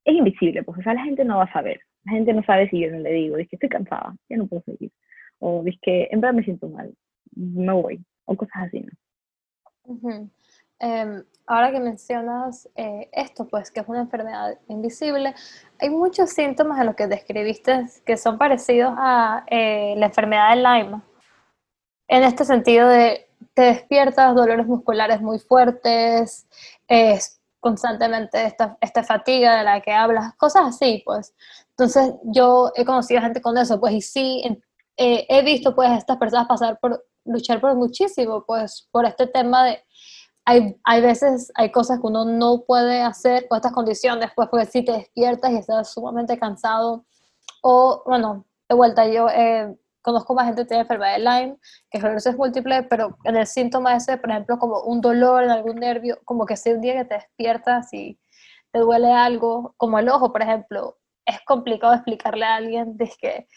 Es 0.05 0.15
invisible, 0.15 0.63
pues, 0.63 0.79
o 0.79 0.81
sea, 0.81 0.93
la 0.93 1.03
gente 1.03 1.25
no 1.25 1.37
va 1.37 1.43
a 1.43 1.53
saber. 1.53 1.81
La 2.05 2.13
gente 2.13 2.33
no 2.33 2.43
sabe 2.43 2.69
si 2.69 2.79
yo 2.79 2.91
no 2.91 2.99
le 2.99 3.11
digo, 3.11 3.37
es 3.37 3.47
que 3.49 3.55
estoy 3.55 3.69
cansada, 3.69 4.15
ya 4.29 4.37
no 4.37 4.47
puedo 4.47 4.63
seguir. 4.63 4.91
O 5.39 5.63
es 5.65 5.75
que 5.81 6.07
en 6.11 6.21
verdad 6.21 6.35
me 6.35 6.43
siento 6.43 6.69
mal 6.69 6.93
me 7.35 7.73
voy, 7.73 8.03
o 8.25 8.35
cosas 8.35 8.63
así, 8.67 8.81
¿no? 8.81 10.29
Em, 10.79 11.23
ahora 11.45 11.71
que 11.71 11.79
mencionas 11.79 12.69
eh, 12.75 13.09
esto, 13.11 13.45
pues 13.47 13.69
que 13.69 13.81
es 13.81 13.87
una 13.87 14.01
enfermedad 14.01 14.57
invisible, 14.69 15.35
hay 15.79 15.89
muchos 15.89 16.29
síntomas 16.29 16.79
en 16.79 16.85
los 16.85 16.95
que 16.95 17.07
describiste 17.07 17.85
que 18.05 18.15
son 18.17 18.37
parecidos 18.37 18.93
a 18.97 19.45
eh, 19.47 19.95
la 19.97 20.05
enfermedad 20.07 20.51
de 20.51 20.55
Lyme. 20.57 21.01
En 22.07 22.23
este 22.23 22.45
sentido 22.45 22.87
de 22.87 23.29
te 23.53 23.63
despiertas, 23.63 24.35
dolores 24.35 24.65
musculares 24.65 25.21
muy 25.21 25.39
fuertes, 25.39 26.47
es 26.87 27.41
constantemente 27.59 28.45
esta, 28.45 28.77
esta 28.79 29.03
fatiga 29.03 29.57
de 29.57 29.63
la 29.63 29.81
que 29.81 29.91
hablas, 29.91 30.33
cosas 30.35 30.67
así, 30.67 31.03
pues. 31.05 31.33
Entonces 31.71 32.13
yo 32.23 32.71
he 32.75 32.85
conocido 32.85 33.21
gente 33.21 33.41
con 33.41 33.57
eso, 33.57 33.79
pues, 33.79 33.93
y 33.93 34.01
sí, 34.01 34.43
eh, 34.97 35.25
he 35.29 35.43
visto 35.43 35.75
pues 35.75 35.91
estas 35.91 36.17
personas 36.17 36.47
pasar 36.47 36.79
por 36.79 37.05
luchar 37.25 37.61
por 37.61 37.75
muchísimo, 37.75 38.43
pues 38.45 38.87
por 38.91 39.05
este 39.05 39.27
tema 39.27 39.65
de, 39.65 39.83
hay, 40.49 40.75
hay 40.83 41.01
veces, 41.01 41.51
hay 41.53 41.71
cosas 41.71 41.99
que 41.99 42.07
uno 42.07 42.25
no 42.25 42.63
puede 42.65 43.01
hacer 43.01 43.47
con 43.47 43.57
estas 43.57 43.71
condiciones, 43.71 44.31
pues 44.35 44.49
porque 44.49 44.65
si 44.65 44.83
te 44.83 44.93
despiertas 44.93 45.51
y 45.51 45.57
estás 45.57 45.93
sumamente 45.93 46.39
cansado, 46.39 47.05
o 47.61 48.01
bueno, 48.03 48.45
de 48.67 48.75
vuelta 48.75 49.07
yo 49.07 49.29
eh, 49.29 49.75
conozco 50.01 50.33
más 50.33 50.47
gente 50.47 50.63
que 50.63 50.69
tiene 50.69 50.81
enfermedad 50.81 51.13
de 51.13 51.19
Lyme, 51.19 51.57
que 51.91 51.99
es 51.99 52.35
múltiple, 52.35 52.81
pero 52.83 53.15
en 53.25 53.35
el 53.35 53.45
síntoma 53.45 53.95
ese, 53.95 54.17
por 54.17 54.31
ejemplo, 54.31 54.57
como 54.57 54.81
un 54.81 55.01
dolor 55.01 55.43
en 55.43 55.51
algún 55.51 55.75
nervio, 55.75 56.17
como 56.25 56.47
que 56.47 56.57
si 56.57 56.71
un 56.71 56.81
día 56.81 56.95
que 56.95 57.05
te 57.05 57.15
despiertas 57.15 57.93
y 57.93 58.19
te 58.71 58.79
duele 58.79 59.11
algo, 59.13 59.75
como 59.77 59.99
el 59.99 60.09
ojo, 60.09 60.31
por 60.31 60.41
ejemplo, 60.41 60.97
es 61.27 61.39
complicado 61.45 61.93
explicarle 61.93 62.45
a 62.45 62.55
alguien 62.55 62.97
de 62.97 63.11
que 63.21 63.47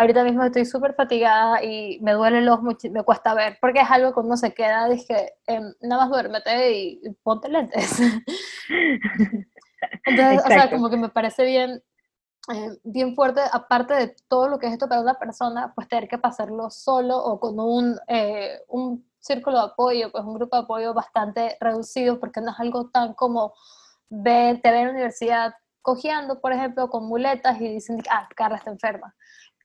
ahorita 0.00 0.24
mismo 0.24 0.42
estoy 0.42 0.64
súper 0.64 0.94
fatigada 0.94 1.62
y 1.62 1.98
me 2.00 2.12
duele 2.12 2.38
el 2.38 2.48
ojo, 2.48 2.62
me 2.62 3.02
cuesta 3.02 3.34
ver, 3.34 3.58
porque 3.60 3.80
es 3.80 3.90
algo 3.90 4.14
que 4.14 4.20
uno 4.20 4.36
se 4.36 4.54
queda, 4.54 4.88
dije, 4.88 5.34
em, 5.46 5.74
nada 5.82 6.02
más 6.02 6.10
duérmete 6.10 6.72
y, 6.72 7.00
ponte 7.22 7.50
lentes. 7.50 8.00
Entonces, 10.06 10.42
o 10.44 10.48
sea, 10.48 10.70
como 10.70 10.88
que 10.88 10.96
me 10.96 11.10
parece 11.10 11.44
bien, 11.44 11.82
em, 12.48 12.76
bien 12.82 13.14
fuerte, 13.14 13.42
aparte 13.52 13.92
de 13.92 14.16
todo 14.26 14.48
lo 14.48 14.58
que 14.58 14.68
es 14.68 14.72
esto 14.72 14.88
para 14.88 15.02
una 15.02 15.18
persona, 15.18 15.72
pues 15.74 15.86
tener 15.86 16.08
que 16.08 16.16
pasarlo 16.16 16.70
solo 16.70 17.18
o 17.18 17.38
con 17.38 17.60
un, 17.60 17.98
eh, 18.08 18.58
un 18.68 19.06
círculo 19.18 19.58
de 19.58 19.64
apoyo, 19.64 20.10
pues 20.10 20.24
un 20.24 20.34
grupo 20.34 20.56
de 20.56 20.62
apoyo 20.62 20.94
bastante 20.94 21.58
reducido, 21.60 22.18
porque 22.18 22.40
no 22.40 22.52
es 22.52 22.58
algo 22.58 22.88
tan 22.88 23.12
como 23.12 23.52
ve, 24.08 24.58
te 24.62 24.70
ve 24.70 24.78
en 24.78 24.86
la 24.86 24.92
universidad 24.92 25.54
cojeando, 25.82 26.40
por 26.40 26.52
ejemplo, 26.52 26.88
con 26.88 27.06
muletas 27.06 27.60
y 27.60 27.68
dicen, 27.68 28.02
ah, 28.10 28.28
Carla 28.34 28.56
está 28.56 28.70
enferma 28.70 29.14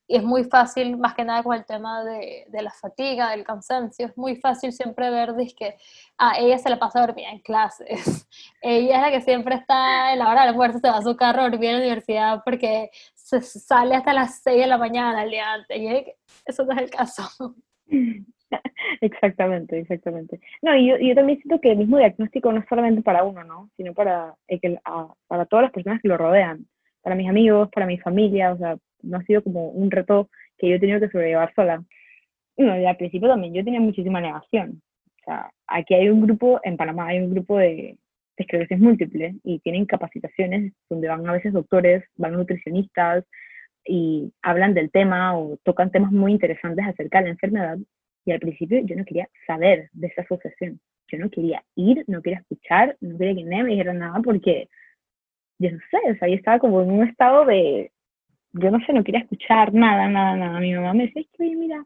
y 0.08 0.18
es 0.18 0.24
muy 0.24 0.44
fácil, 0.44 0.98
más 0.98 1.16
que 1.16 1.24
nada 1.24 1.44
con 1.44 1.56
el 1.56 1.66
tema 1.66 2.04
de, 2.04 2.46
de 2.48 2.62
la 2.62 2.72
fatiga, 2.72 3.32
del 3.32 3.44
cansancio, 3.44 4.08
es 4.08 4.18
muy 4.18 4.36
fácil 4.36 4.72
siempre 4.72 5.10
ver 5.10 5.34
que 5.58 5.76
ah, 6.18 6.34
ella 6.40 6.58
se 6.58 6.70
la 6.70 6.80
pasa 6.80 7.02
dormida 7.02 7.30
en 7.32 7.40
clases, 7.40 8.28
ella 8.62 8.98
es 8.98 9.02
la 9.02 9.12
que 9.12 9.22
siempre 9.22 9.56
está 9.56 10.14
en 10.14 10.20
la 10.20 10.30
hora 10.30 10.42
del 10.42 10.50
almuerzo, 10.52 10.80
se 10.80 10.90
va 10.90 10.98
a 10.98 11.02
su 11.02 11.16
carro 11.16 11.42
a 11.42 11.50
dormir 11.50 11.70
en 11.70 11.76
la 11.76 11.82
universidad 11.82 12.42
porque 12.44 12.90
se 13.14 13.42
sale 13.42 13.96
hasta 13.96 14.14
las 14.14 14.42
6 14.44 14.62
de 14.62 14.68
la 14.68 14.78
mañana 14.78 15.24
el 15.24 15.32
día 15.32 15.54
antes, 15.54 15.78
y 15.78 16.14
eso 16.46 16.66
no 16.66 16.74
es 16.74 16.80
el 16.80 16.90
caso. 16.90 17.56
Exactamente, 19.02 19.80
exactamente. 19.80 20.40
No, 20.62 20.76
y 20.76 20.88
yo, 20.88 20.98
yo, 20.98 21.16
también 21.16 21.40
siento 21.40 21.60
que 21.60 21.72
el 21.72 21.78
mismo 21.78 21.98
diagnóstico 21.98 22.52
no 22.52 22.60
es 22.60 22.66
solamente 22.68 23.02
para 23.02 23.24
uno, 23.24 23.44
¿no? 23.44 23.70
Sino 23.76 23.94
para, 23.94 24.36
el, 24.48 24.80
para 25.28 25.46
todas 25.46 25.64
las 25.64 25.72
personas 25.72 26.02
que 26.02 26.08
lo 26.08 26.18
rodean, 26.18 26.66
para 27.02 27.16
mis 27.16 27.28
amigos, 27.28 27.70
para 27.74 27.86
mi 27.86 27.98
familia, 27.98 28.54
o 28.54 28.58
sea, 28.58 28.78
no 29.06 29.18
ha 29.18 29.24
sido 29.24 29.44
como 29.44 29.70
un 29.70 29.92
reto 29.92 30.30
que 30.58 30.70
yo 30.70 30.76
he 30.76 30.80
tenido 30.80 31.00
que 31.00 31.10
sobrellevar 31.10 31.54
sola. 31.56 31.84
Bueno, 32.58 32.80
y 32.80 32.86
al 32.86 32.98
principio 32.98 33.30
también 33.30 33.54
yo 33.54 33.64
tenía 33.64 33.80
muchísima 33.80 34.22
negación. 34.22 34.82
O 35.22 35.26
sea, 35.26 35.52
aquí 35.68 35.94
hay 35.94 36.10
un 36.10 36.22
grupo, 36.22 36.60
en 36.64 36.78
Panamá 36.78 37.08
hay 37.08 37.20
un 37.20 37.32
grupo 37.32 37.58
de, 37.58 37.98
de 38.38 38.44
esclerosis 38.44 38.80
múltiple 38.80 39.36
y 39.44 39.60
tienen 39.60 39.86
capacitaciones 39.86 40.74
donde 40.90 41.08
van 41.08 41.28
a 41.28 41.34
veces 41.34 41.54
doctores, 41.54 42.04
van 42.16 42.34
nutricionistas 42.34 43.26
y 43.86 44.34
hablan 44.42 44.74
del 44.74 44.92
tema 44.92 45.38
o 45.38 45.58
tocan 45.64 45.92
temas 45.92 46.12
muy 46.12 46.32
interesantes 46.32 46.86
acerca 46.86 47.20
de 47.20 47.26
la 47.26 47.32
enfermedad. 47.32 47.78
Y 48.26 48.32
al 48.32 48.40
principio 48.40 48.82
yo 48.84 48.96
no 48.96 49.06
quería 49.06 49.30
saber 49.46 49.90
de 49.94 50.08
esa 50.08 50.22
asociación. 50.22 50.80
Yo 51.08 51.20
no 51.20 51.30
quería 51.30 51.64
ir, 51.76 52.04
no 52.08 52.22
quería 52.22 52.40
escuchar, 52.40 52.98
no 53.00 53.18
quería 53.18 53.36
que 53.36 53.44
nadie 53.44 53.64
me 53.64 53.70
dijera 53.72 53.94
nada 53.94 54.20
porque, 54.24 54.68
yo 55.60 55.72
no 55.72 55.80
sé, 55.92 56.12
o 56.12 56.16
sea, 56.16 56.28
yo 56.28 56.36
estaba 56.36 56.60
como 56.60 56.82
en 56.82 56.92
un 56.92 57.08
estado 57.08 57.46
de, 57.46 57.92
yo 58.60 58.72
no 58.72 58.80
sé, 58.86 58.94
no 58.94 59.04
quería 59.04 59.22
escuchar 59.22 59.74
nada, 59.74 60.08
nada, 60.10 60.36
nada. 60.36 60.60
Mi 60.60 60.74
mamá 60.74 60.94
me 60.94 61.08
decía, 61.08 61.24
oye, 61.40 61.56
mira, 61.56 61.84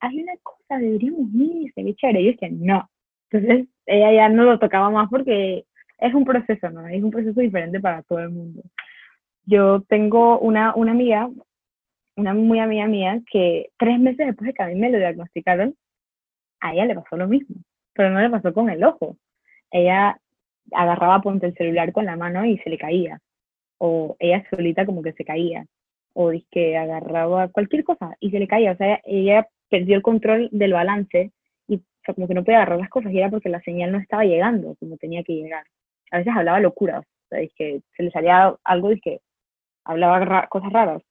hay 0.00 0.22
una 0.22 0.34
cosa, 0.42 0.78
deberíamos 0.78 1.32
ir, 1.34 1.72
se 1.74 1.82
ve 1.82 1.94
chévere. 1.94 2.20
Y 2.22 2.24
yo 2.26 2.32
decía, 2.32 2.48
no. 2.52 2.90
Entonces, 3.30 3.68
ella 3.86 4.12
ya 4.12 4.28
no 4.28 4.44
lo 4.44 4.58
tocaba 4.58 4.90
más 4.90 5.08
porque 5.10 5.64
es 5.98 6.14
un 6.14 6.24
proceso, 6.24 6.70
¿no? 6.70 6.86
Es 6.88 7.02
un 7.02 7.10
proceso 7.10 7.40
diferente 7.40 7.80
para 7.80 8.02
todo 8.02 8.20
el 8.20 8.30
mundo. 8.30 8.62
Yo 9.46 9.82
tengo 9.88 10.38
una, 10.38 10.74
una 10.74 10.92
amiga 10.92 11.28
una 12.16 12.34
muy 12.34 12.60
amiga 12.60 12.86
mía 12.86 13.20
que 13.30 13.70
tres 13.78 13.98
meses 13.98 14.26
después 14.26 14.46
de 14.46 14.54
que 14.54 14.62
a 14.62 14.68
mí 14.68 14.74
me 14.76 14.90
lo 14.90 14.98
diagnosticaron, 14.98 15.74
a 16.60 16.72
ella 16.72 16.86
le 16.86 16.94
pasó 16.94 17.16
lo 17.16 17.28
mismo, 17.28 17.56
pero 17.92 18.10
no 18.10 18.20
le 18.20 18.30
pasó 18.30 18.52
con 18.54 18.70
el 18.70 18.84
ojo. 18.84 19.16
Ella 19.70 20.18
agarraba 20.72 21.20
ponte 21.20 21.46
el 21.46 21.54
celular 21.54 21.92
con 21.92 22.06
la 22.06 22.16
mano 22.16 22.44
y 22.46 22.58
se 22.58 22.70
le 22.70 22.78
caía, 22.78 23.20
o 23.78 24.16
ella 24.18 24.44
solita 24.50 24.86
como 24.86 25.02
que 25.02 25.12
se 25.12 25.24
caía, 25.24 25.66
o 26.14 26.32
que 26.50 26.76
agarraba 26.76 27.48
cualquier 27.48 27.84
cosa 27.84 28.16
y 28.20 28.30
se 28.30 28.38
le 28.38 28.48
caía, 28.48 28.72
o 28.72 28.76
sea, 28.76 29.00
ella 29.04 29.46
perdió 29.68 29.96
el 29.96 30.02
control 30.02 30.48
del 30.52 30.72
balance 30.72 31.32
y 31.68 31.82
como 32.06 32.28
que 32.28 32.34
no 32.34 32.44
podía 32.44 32.58
agarrar 32.58 32.78
las 32.78 32.88
cosas 32.88 33.12
y 33.12 33.18
era 33.18 33.30
porque 33.30 33.48
la 33.48 33.60
señal 33.60 33.92
no 33.92 33.98
estaba 33.98 34.24
llegando 34.24 34.76
como 34.76 34.96
tenía 34.96 35.22
que 35.24 35.34
llegar. 35.34 35.64
A 36.12 36.18
veces 36.18 36.32
hablaba 36.34 36.60
locuras, 36.60 37.04
o 37.04 37.28
sea, 37.28 37.40
que 37.56 37.82
se 37.96 38.02
le 38.04 38.10
salía 38.10 38.54
algo 38.64 38.92
y 38.92 39.00
que 39.00 39.20
hablaba 39.84 40.46
cosas 40.46 40.72
raras, 40.72 41.02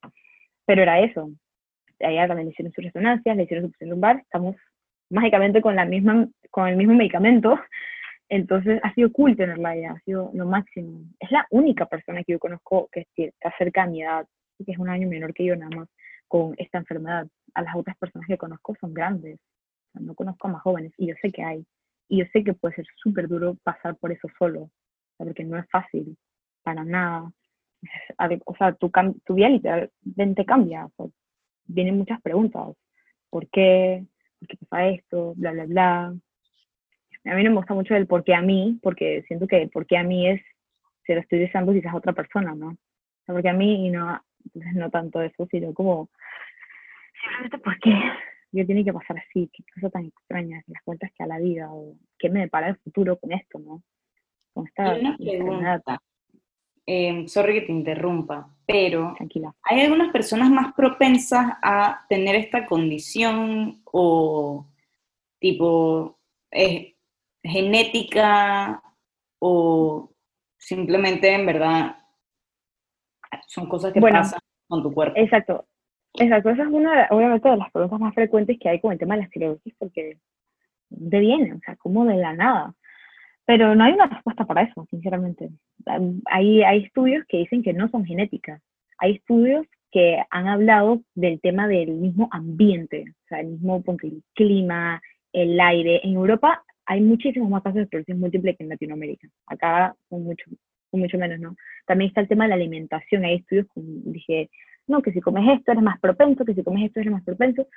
pero 0.65 0.81
era 0.81 1.01
eso. 1.01 1.29
Allá 1.99 2.27
también 2.27 2.47
le 2.47 2.51
hicieron 2.51 2.73
sus 2.73 2.83
resonancias, 2.83 3.35
le 3.35 3.43
hicieron 3.43 3.65
su 3.65 3.71
presión 3.71 3.91
lumbar, 3.91 4.17
estamos 4.17 4.55
mágicamente 5.09 5.61
con, 5.61 5.75
la 5.75 5.85
misma, 5.85 6.27
con 6.49 6.67
el 6.67 6.77
mismo 6.77 6.95
medicamento, 6.95 7.59
entonces 8.29 8.79
ha 8.83 8.93
sido 8.93 9.11
cool 9.11 9.35
tenerla 9.35 9.69
allá, 9.69 9.91
ha 9.91 9.99
sido 9.99 10.31
lo 10.33 10.45
máximo. 10.45 11.01
Es 11.19 11.29
la 11.31 11.45
única 11.51 11.85
persona 11.85 12.23
que 12.23 12.33
yo 12.33 12.39
conozco 12.39 12.89
que 12.91 13.05
está 13.15 13.53
cerca 13.57 13.85
de 13.85 13.91
mi 13.91 14.01
edad, 14.01 14.25
que 14.65 14.71
es 14.71 14.77
un 14.77 14.89
año 14.89 15.07
menor 15.07 15.33
que 15.33 15.45
yo 15.45 15.55
nada 15.55 15.75
más, 15.75 15.89
con 16.27 16.53
esta 16.57 16.77
enfermedad. 16.77 17.27
A 17.53 17.61
las 17.61 17.75
otras 17.75 17.97
personas 17.97 18.27
que 18.27 18.37
conozco 18.37 18.75
son 18.79 18.93
grandes, 18.93 19.39
no 19.93 20.15
conozco 20.15 20.47
a 20.47 20.51
más 20.51 20.61
jóvenes, 20.63 20.91
y 20.97 21.07
yo 21.07 21.15
sé 21.21 21.31
que 21.31 21.43
hay, 21.43 21.65
y 22.07 22.19
yo 22.19 22.25
sé 22.33 22.43
que 22.43 22.53
puede 22.53 22.75
ser 22.75 22.85
súper 22.95 23.27
duro 23.27 23.55
pasar 23.63 23.95
por 23.97 24.11
eso 24.11 24.27
solo, 24.37 24.69
porque 25.17 25.43
no 25.43 25.57
es 25.57 25.69
fácil, 25.69 26.17
para 26.63 26.83
nada. 26.83 27.31
O 28.45 28.55
sea, 28.55 28.73
tu, 28.73 28.91
tu 29.25 29.33
vida 29.33 29.49
literalmente 29.49 30.45
cambia, 30.45 30.87
vienen 31.65 31.97
muchas 31.97 32.21
preguntas, 32.21 32.75
¿por 33.29 33.47
qué? 33.49 34.05
¿Por 34.39 34.47
qué 34.47 34.57
pasa 34.67 34.87
esto? 34.87 35.33
Bla, 35.35 35.51
bla, 35.51 35.65
bla. 35.65 36.15
A 37.25 37.35
mí 37.35 37.43
no 37.43 37.51
me 37.51 37.57
gusta 37.57 37.73
mucho 37.73 37.95
el 37.95 38.07
por 38.07 38.23
qué 38.23 38.33
a 38.35 38.41
mí, 38.41 38.79
porque 38.81 39.23
siento 39.27 39.47
que 39.47 39.61
el 39.63 39.69
por 39.69 39.85
qué 39.85 39.97
a 39.97 40.03
mí 40.03 40.27
es, 40.27 40.41
se 41.05 41.15
lo 41.15 41.21
estoy 41.21 41.39
deseando 41.39 41.73
quizás 41.73 41.93
a 41.93 41.97
otra 41.97 42.13
persona, 42.13 42.53
¿no? 42.53 42.69
O 42.69 43.25
sea, 43.25 43.33
porque 43.33 43.49
a 43.49 43.53
mí 43.53 43.87
y 43.87 43.91
no, 43.91 44.21
entonces 44.45 44.73
no 44.73 44.89
tanto 44.89 45.21
eso, 45.21 45.47
sino 45.49 45.73
como, 45.73 46.09
simplemente 47.21 47.57
por 47.59 47.79
qué 47.79 47.91
yo 48.51 48.65
tiene 48.65 48.85
que 48.85 48.93
pasar 48.93 49.17
así, 49.17 49.49
qué 49.51 49.63
cosa 49.73 49.89
tan 49.89 50.05
extraña, 50.05 50.63
las 50.67 50.83
vueltas 50.85 51.11
que 51.17 51.23
a 51.23 51.27
la 51.27 51.39
vida, 51.39 51.69
o 51.71 51.95
qué 52.19 52.29
me 52.29 52.41
depara 52.41 52.69
el 52.69 52.77
futuro 52.77 53.17
con 53.19 53.31
esto, 53.31 53.59
¿no? 53.59 53.81
Con 54.53 54.67
esta 54.67 54.95
una 54.95 55.17
pregunta. 55.17 56.01
Eh, 56.85 57.27
sorry 57.27 57.53
que 57.53 57.67
te 57.67 57.71
interrumpa, 57.71 58.53
pero 58.65 59.13
Tranquila. 59.15 59.55
¿hay 59.63 59.81
algunas 59.81 60.11
personas 60.11 60.51
más 60.51 60.73
propensas 60.73 61.53
a 61.61 62.05
tener 62.09 62.35
esta 62.35 62.65
condición 62.65 63.81
o 63.85 64.67
tipo 65.39 66.19
es 66.51 66.93
genética 67.41 68.83
o 69.39 70.11
simplemente 70.57 71.33
en 71.33 71.45
verdad 71.45 72.02
son 73.47 73.67
cosas 73.67 73.93
que 73.93 74.01
pasan 74.01 74.39
con 74.67 74.83
tu 74.83 74.93
cuerpo? 74.93 75.13
Exacto, 75.17 75.65
Exacto, 76.15 76.51
esa 76.51 76.63
es 76.63 76.69
una, 76.69 77.07
obviamente, 77.09 77.49
de 77.49 77.57
las 77.57 77.71
preguntas 77.71 77.99
más 77.99 78.13
frecuentes 78.13 78.57
que 78.59 78.69
hay 78.69 78.79
con 78.79 78.91
el 78.91 78.99
tema 78.99 79.15
de 79.15 79.21
la 79.21 79.25
esclerosis, 79.25 79.73
porque 79.79 80.17
de 80.89 81.19
viene? 81.19 81.53
O 81.53 81.59
sea, 81.65 81.75
como 81.77 82.05
de 82.05 82.17
la 82.17 82.33
nada. 82.33 82.75
Pero 83.45 83.75
no 83.75 83.83
hay 83.83 83.93
una 83.93 84.05
respuesta 84.07 84.45
para 84.45 84.61
eso, 84.63 84.87
sinceramente. 84.91 85.49
Hay, 86.25 86.63
hay 86.63 86.83
estudios 86.83 87.25
que 87.27 87.39
dicen 87.39 87.63
que 87.63 87.73
no 87.73 87.89
son 87.89 88.05
genéticas. 88.05 88.61
Hay 88.99 89.15
estudios 89.15 89.65
que 89.91 90.23
han 90.29 90.47
hablado 90.47 91.01
del 91.15 91.41
tema 91.41 91.67
del 91.67 91.91
mismo 91.93 92.29
ambiente, 92.31 93.05
o 93.09 93.27
sea, 93.27 93.41
el 93.41 93.47
mismo 93.47 93.83
el 94.03 94.23
clima, 94.33 95.01
el 95.33 95.59
aire. 95.59 96.01
En 96.03 96.13
Europa 96.13 96.63
hay 96.85 97.01
muchísimos 97.01 97.49
más 97.49 97.63
casos 97.63 97.77
de 97.77 97.83
esclerosis 97.83 98.15
múltiple 98.15 98.55
que 98.55 98.63
en 98.63 98.69
Latinoamérica. 98.69 99.27
Acá 99.47 99.95
son 100.09 100.23
mucho, 100.23 100.45
mucho 100.97 101.17
menos, 101.17 101.39
¿no? 101.39 101.55
También 101.85 102.09
está 102.09 102.21
el 102.21 102.27
tema 102.27 102.45
de 102.45 102.49
la 102.49 102.55
alimentación. 102.55 103.25
Hay 103.25 103.35
estudios, 103.35 103.67
como 103.73 103.85
dije, 104.05 104.49
no, 104.87 105.01
que 105.01 105.11
si 105.11 105.21
comes 105.21 105.57
esto 105.57 105.71
eres 105.71 105.83
más 105.83 105.99
propenso, 105.99 106.45
que 106.45 106.53
si 106.53 106.63
comes 106.63 106.85
esto 106.85 106.99
eres 106.99 107.11
más 107.11 107.23
propenso, 107.23 107.67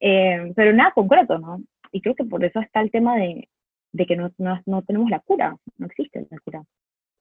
eh, 0.00 0.52
pero 0.56 0.72
nada 0.72 0.92
concreto, 0.92 1.38
¿no? 1.38 1.62
Y 1.92 2.00
creo 2.00 2.14
que 2.14 2.24
por 2.24 2.44
eso 2.44 2.60
está 2.60 2.80
el 2.80 2.90
tema 2.90 3.16
de, 3.16 3.48
de 3.92 4.06
que 4.06 4.16
no, 4.16 4.30
no, 4.38 4.60
no, 4.66 4.82
tenemos 4.82 5.10
la 5.10 5.20
cura, 5.20 5.56
no 5.78 5.86
existe 5.86 6.26
la 6.30 6.38
cura, 6.40 6.62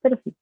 pero 0.01 0.17
sí. 0.23 0.33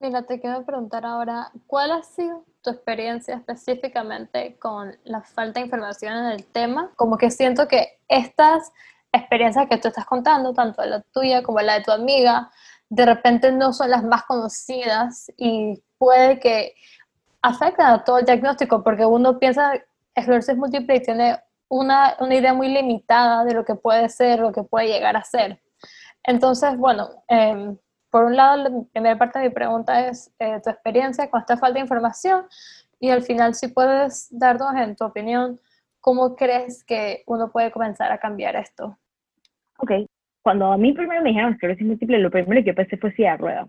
Mira, 0.00 0.22
te 0.22 0.40
quiero 0.40 0.64
preguntar 0.64 1.04
ahora, 1.04 1.50
¿cuál 1.66 1.90
ha 1.90 2.02
sido 2.02 2.44
tu 2.62 2.70
experiencia 2.70 3.34
específicamente 3.36 4.56
con 4.58 4.96
la 5.04 5.20
falta 5.20 5.60
de 5.60 5.66
información 5.66 6.16
en 6.16 6.32
el 6.32 6.46
tema? 6.46 6.90
Como 6.96 7.18
que 7.18 7.30
siento 7.30 7.68
que 7.68 7.98
estas 8.08 8.72
experiencias 9.12 9.68
que 9.68 9.76
tú 9.76 9.88
estás 9.88 10.06
contando, 10.06 10.54
tanto 10.54 10.82
la 10.86 11.02
tuya 11.12 11.42
como 11.42 11.60
la 11.60 11.74
de 11.74 11.84
tu 11.84 11.90
amiga, 11.90 12.50
de 12.90 13.06
repente 13.06 13.52
no 13.52 13.72
son 13.72 13.90
las 13.90 14.04
más 14.04 14.24
conocidas 14.24 15.30
y 15.36 15.80
puede 15.96 16.40
que 16.40 16.74
afecta 17.40 17.94
a 17.94 18.04
todo 18.04 18.18
el 18.18 18.26
diagnóstico 18.26 18.82
porque 18.82 19.06
uno 19.06 19.38
piensa 19.38 19.74
esclerosis 20.14 20.56
múltiple 20.56 20.96
y 20.96 21.02
tiene 21.02 21.40
una, 21.68 22.16
una, 22.18 22.34
idea 22.34 22.52
muy 22.52 22.68
limitada 22.68 23.44
de 23.44 23.54
lo 23.54 23.64
que 23.64 23.76
puede 23.76 24.08
ser, 24.08 24.40
lo 24.40 24.52
que 24.52 24.64
puede 24.64 24.88
llegar 24.88 25.16
a 25.16 25.22
ser. 25.22 25.62
Entonces, 26.24 26.76
bueno, 26.76 27.08
em, 27.28 27.78
por 28.10 28.24
un 28.24 28.36
lado, 28.36 28.56
la 28.56 28.70
primera 28.92 29.16
parte 29.16 29.38
de 29.38 29.48
mi 29.48 29.54
pregunta 29.54 30.08
es 30.08 30.32
eh, 30.40 30.60
tu 30.62 30.68
experiencia 30.70 31.30
con 31.30 31.40
esta 31.40 31.56
falta 31.56 31.74
de 31.74 31.80
información 31.80 32.46
y 32.98 33.10
al 33.10 33.22
final, 33.22 33.54
si 33.54 33.68
puedes 33.68 34.26
darnos 34.30 34.74
en 34.74 34.96
tu 34.96 35.04
opinión, 35.04 35.60
¿cómo 36.00 36.34
crees 36.34 36.82
que 36.84 37.22
uno 37.26 37.52
puede 37.52 37.70
comenzar 37.70 38.10
a 38.10 38.18
cambiar 38.18 38.56
esto? 38.56 38.98
Ok, 39.78 39.92
cuando 40.42 40.72
a 40.72 40.78
mí 40.78 40.92
primero 40.92 41.22
me 41.22 41.30
dijeron 41.30 41.52
esclerosis 41.52 41.86
múltiple, 41.86 42.18
lo 42.18 42.30
primero 42.30 42.64
que 42.64 42.74
pensé 42.74 42.96
fue 42.96 43.12
silla 43.12 43.32
de 43.32 43.38
ruedas. 43.38 43.68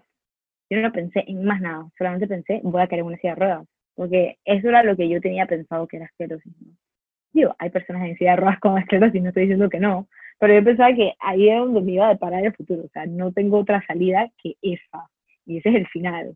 Yo 0.69 0.81
no 0.81 0.91
pensé 0.91 1.23
en 1.27 1.43
más 1.43 1.62
nada, 1.62 1.89
solamente 1.97 2.27
pensé, 2.27 2.62
voy 2.63 2.81
a 2.81 2.88
querer 2.88 3.03
una 3.03 3.17
silla 3.17 3.36
de 3.36 3.39
ruedas, 3.39 3.67
porque 3.95 4.38
eso 4.45 4.69
era 4.69 4.84
lo 4.84 4.95
que 4.95 5.10
yo 5.10 5.19
tenía 5.19 5.45
pensado 5.45 5.88
que 5.88 5.97
era 5.97 6.05
esclerosis. 6.05 6.53
Digo, 7.34 7.55
hay 7.60 7.69
personas 7.69 8.03
en 8.07 8.17
silla 8.17 8.31
de 8.31 8.38
ruedas 8.38 8.60
con 8.60 8.77
esclerosis, 8.77 9.21
no 9.21 9.29
estoy 9.29 9.43
diciendo 9.43 9.69
que 9.69 9.79
no, 9.79 10.07
pero 10.39 10.53
yo 10.55 10.63
pensaba 10.63 10.93
que 10.95 11.13
ahí 11.19 11.49
era 11.49 11.60
donde 11.60 11.81
me 11.81 11.91
iba 11.93 12.07
a 12.07 12.13
deparar 12.13 12.45
el 12.45 12.55
futuro, 12.55 12.84
o 12.86 12.89
sea, 12.89 13.05
no 13.05 13.31
tengo 13.31 13.60
otra 13.60 13.86
salida 13.86 14.29
que 14.41 14.55
esa, 14.62 15.10
y 15.45 15.57
ese 15.57 15.69
es 15.69 15.75
el 15.75 15.88
final. 15.88 16.36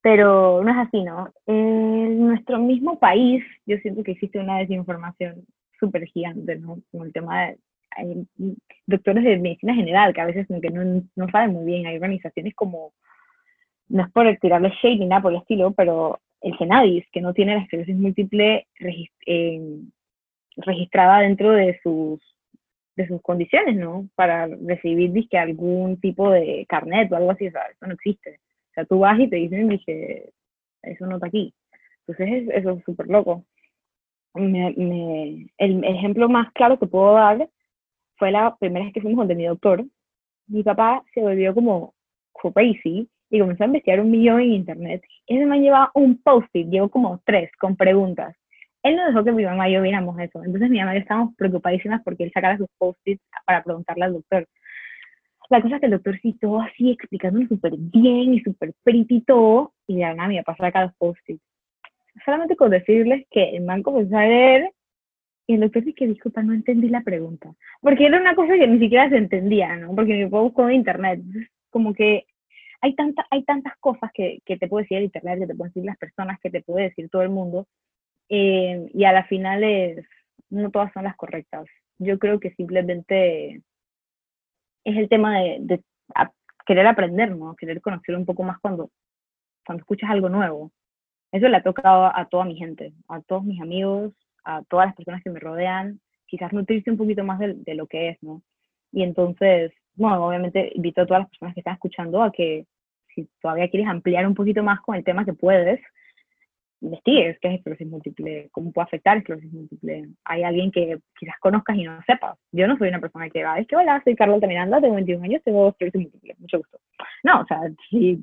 Pero 0.00 0.62
no 0.62 0.70
es 0.70 0.88
así, 0.88 1.02
¿no? 1.02 1.32
En 1.46 2.20
nuestro 2.26 2.58
mismo 2.58 2.98
país, 2.98 3.44
yo 3.66 3.76
siento 3.78 4.04
que 4.04 4.12
existe 4.12 4.38
una 4.38 4.58
desinformación 4.58 5.44
súper 5.78 6.04
gigante, 6.06 6.56
¿no? 6.56 6.78
Con 6.90 7.06
el 7.06 7.12
tema 7.12 7.46
de 7.46 7.58
hay 7.98 8.26
doctores 8.86 9.24
de 9.24 9.38
medicina 9.38 9.74
general 9.74 10.14
que 10.14 10.20
a 10.20 10.26
veces 10.26 10.46
que 10.46 10.70
no, 10.70 11.02
no 11.16 11.28
saben 11.30 11.52
muy 11.52 11.64
bien, 11.64 11.86
hay 11.86 11.96
organizaciones 11.96 12.54
como 12.54 12.92
no 13.88 14.02
es 14.04 14.10
por 14.12 14.36
tirarle 14.36 14.70
shade 14.82 14.96
ni 14.96 15.06
nada 15.06 15.22
por 15.22 15.32
el 15.32 15.40
estilo, 15.40 15.72
pero 15.72 16.20
el 16.40 16.54
Genadis, 16.56 17.04
que 17.10 17.20
no 17.20 17.32
tiene 17.32 17.54
la 17.54 17.62
esclerosis 17.62 17.96
múltiple 17.96 18.66
eh, 19.26 19.80
registrada 20.56 21.20
dentro 21.20 21.52
de 21.52 21.78
sus, 21.82 22.20
de 22.96 23.08
sus 23.08 23.20
condiciones, 23.22 23.76
¿no? 23.76 24.08
Para 24.14 24.46
recibir, 24.46 25.12
disque, 25.12 25.38
algún 25.38 26.00
tipo 26.00 26.30
de 26.30 26.66
carnet 26.68 27.10
o 27.10 27.16
algo 27.16 27.30
así, 27.30 27.46
eso 27.46 27.58
no 27.80 27.94
existe. 27.94 28.40
O 28.70 28.74
sea, 28.74 28.84
tú 28.84 29.00
vas 29.00 29.18
y 29.18 29.28
te 29.28 29.36
dicen, 29.36 29.68
dije, 29.68 30.30
eso 30.82 31.06
no 31.06 31.16
está 31.16 31.26
aquí. 31.26 31.54
Entonces, 32.06 32.48
eso 32.54 32.70
es 32.72 32.84
súper 32.84 33.06
loco. 33.08 33.44
el 34.34 35.50
ejemplo 35.84 36.28
más 36.28 36.52
claro 36.52 36.78
que 36.78 36.86
puedo 36.86 37.14
dar 37.14 37.48
fue 38.18 38.30
la 38.30 38.56
primera 38.56 38.84
vez 38.84 38.94
que 38.94 39.00
fuimos 39.00 39.18
donde 39.18 39.34
mi 39.34 39.44
doctor. 39.44 39.84
Mi 40.46 40.62
papá 40.62 41.02
se 41.14 41.20
volvió 41.20 41.54
como 41.54 41.94
crazy 42.54 43.08
y 43.30 43.40
comenzó 43.40 43.64
a 43.64 43.66
investigar 43.66 44.00
un 44.00 44.10
millón 44.10 44.40
en 44.40 44.52
internet. 44.52 45.02
Ese 45.26 45.46
man 45.46 45.62
llevaba 45.62 45.90
un 45.94 46.20
post-it, 46.22 46.68
llevó 46.68 46.88
como 46.88 47.20
tres 47.24 47.50
con 47.60 47.76
preguntas. 47.76 48.34
Él 48.82 48.96
no 48.96 49.06
dejó 49.06 49.24
que 49.24 49.32
mi 49.32 49.44
mamá 49.44 49.68
y 49.68 49.74
yo 49.74 49.82
viéramos 49.82 50.18
eso. 50.18 50.42
Entonces 50.44 50.70
mi 50.70 50.78
mamá 50.78 50.92
y 50.94 50.98
yo 50.98 51.02
estábamos 51.02 51.34
preocupadísimas 51.36 52.02
porque 52.04 52.24
él 52.24 52.32
sacara 52.32 52.56
sus 52.56 52.68
post-its 52.78 53.22
para 53.44 53.62
preguntarle 53.62 54.04
al 54.04 54.12
doctor. 54.14 54.46
La 55.50 55.62
cosa 55.62 55.76
es 55.76 55.80
que 55.80 55.86
el 55.86 55.92
doctor 55.92 56.18
sí 56.20 56.34
todo 56.40 56.60
así 56.60 56.90
explicándolo 56.90 57.46
súper 57.48 57.72
bien 57.76 58.34
y 58.34 58.40
súper 58.40 58.72
pretty 58.84 59.16
y 59.16 59.20
todo, 59.22 59.72
y 59.86 59.96
de 59.96 60.14
nada 60.14 60.28
me 60.28 60.42
pasar 60.42 60.66
acá 60.66 60.84
los 60.84 60.94
post-its. 60.96 61.42
Solamente 62.24 62.56
con 62.56 62.70
decirles 62.70 63.26
que 63.30 63.56
el 63.56 63.64
man 63.64 63.82
comenzó 63.82 64.16
a 64.16 64.24
leer 64.24 64.70
y 65.48 65.54
el 65.54 65.60
doctor 65.60 65.82
dice 65.82 66.06
disculpa, 66.06 66.42
no 66.42 66.52
entendí 66.52 66.90
la 66.90 67.00
pregunta. 67.00 67.54
Porque 67.80 68.04
era 68.04 68.20
una 68.20 68.34
cosa 68.34 68.52
que 68.54 68.68
ni 68.68 68.78
siquiera 68.78 69.08
se 69.08 69.16
entendía, 69.16 69.76
¿no? 69.76 69.94
Porque 69.94 70.12
me 70.12 70.28
puedo 70.28 70.44
buscar 70.44 70.68
en 70.68 70.76
internet. 70.76 71.20
Como 71.70 71.94
que 71.94 72.26
hay, 72.82 72.94
tanta, 72.94 73.26
hay 73.30 73.44
tantas 73.44 73.74
cosas 73.78 74.10
que, 74.12 74.40
que, 74.44 74.58
te 74.58 74.68
puede 74.68 74.84
decir 74.84 74.98
el 74.98 75.04
internet, 75.04 75.38
que 75.38 75.46
te 75.46 75.54
pueden 75.54 75.72
decir 75.72 75.86
las 75.86 75.96
personas, 75.96 76.38
que 76.40 76.50
te 76.50 76.62
puede 76.62 76.90
decir 76.90 77.08
todo 77.08 77.22
el 77.22 77.30
mundo, 77.30 77.66
eh, 78.28 78.90
y 78.92 79.04
a 79.04 79.12
la 79.12 79.24
final 79.24 79.64
es, 79.64 80.06
no 80.50 80.70
todas 80.70 80.92
son 80.92 81.04
las 81.04 81.16
correctas. 81.16 81.66
Yo 81.98 82.18
creo 82.18 82.40
que 82.40 82.50
simplemente 82.50 83.62
es 84.84 84.96
el 84.98 85.08
tema 85.08 85.40
de, 85.40 85.56
de 85.60 85.82
querer 86.66 86.86
aprender, 86.86 87.34
¿no? 87.34 87.56
Querer 87.56 87.80
conocer 87.80 88.14
un 88.14 88.26
poco 88.26 88.42
más 88.42 88.58
cuando, 88.60 88.90
cuando 89.64 89.80
escuchas 89.80 90.10
algo 90.10 90.28
nuevo. 90.28 90.72
eso 91.32 91.48
le 91.48 91.56
ha 91.56 91.62
tocado 91.62 92.14
a 92.14 92.26
toda 92.26 92.44
mi 92.44 92.56
gente, 92.56 92.92
a 93.08 93.22
todos 93.22 93.44
mis 93.44 93.62
amigos, 93.62 94.12
a 94.48 94.62
todas 94.62 94.86
las 94.86 94.96
personas 94.96 95.22
que 95.22 95.30
me 95.30 95.40
rodean, 95.40 96.00
quizás 96.26 96.52
nutrirse 96.52 96.90
un 96.90 96.96
poquito 96.96 97.22
más 97.22 97.38
de, 97.38 97.54
de 97.54 97.74
lo 97.74 97.86
que 97.86 98.08
es, 98.08 98.22
¿no? 98.22 98.42
Y 98.92 99.02
entonces, 99.02 99.72
bueno, 99.94 100.26
obviamente 100.26 100.72
invito 100.74 101.02
a 101.02 101.06
todas 101.06 101.22
las 101.22 101.30
personas 101.30 101.54
que 101.54 101.60
están 101.60 101.74
escuchando 101.74 102.22
a 102.22 102.32
que 102.32 102.66
si 103.14 103.28
todavía 103.42 103.68
quieres 103.68 103.88
ampliar 103.88 104.26
un 104.26 104.34
poquito 104.34 104.62
más 104.62 104.80
con 104.80 104.96
el 104.96 105.04
tema 105.04 105.26
que 105.26 105.34
puedes, 105.34 105.80
investigues 106.80 107.38
qué 107.40 107.48
es 107.48 107.54
esclerosis 107.56 107.88
múltiple, 107.88 108.48
cómo 108.52 108.72
puede 108.72 108.86
afectar 108.86 109.18
esclerosis 109.18 109.52
múltiple. 109.52 110.08
Hay 110.24 110.42
alguien 110.44 110.70
que 110.70 110.98
quizás 111.18 111.34
conozcas 111.40 111.76
y 111.76 111.82
no 111.82 112.00
sepas. 112.06 112.38
Yo 112.52 112.66
no 112.66 112.78
soy 112.78 112.88
una 112.88 113.00
persona 113.00 113.28
que 113.28 113.44
va, 113.44 113.58
es 113.58 113.66
que 113.66 113.76
hola, 113.76 114.00
soy 114.02 114.16
Carla 114.16 114.34
Altamiranda, 114.36 114.80
tengo 114.80 114.94
21 114.94 115.24
años, 115.24 115.42
tengo 115.44 115.68
esclerosis 115.68 116.00
múltiple, 116.00 116.36
mucho 116.38 116.58
gusto. 116.58 116.78
No, 117.22 117.42
o 117.42 117.46
sea, 117.46 117.60
si, 117.90 118.18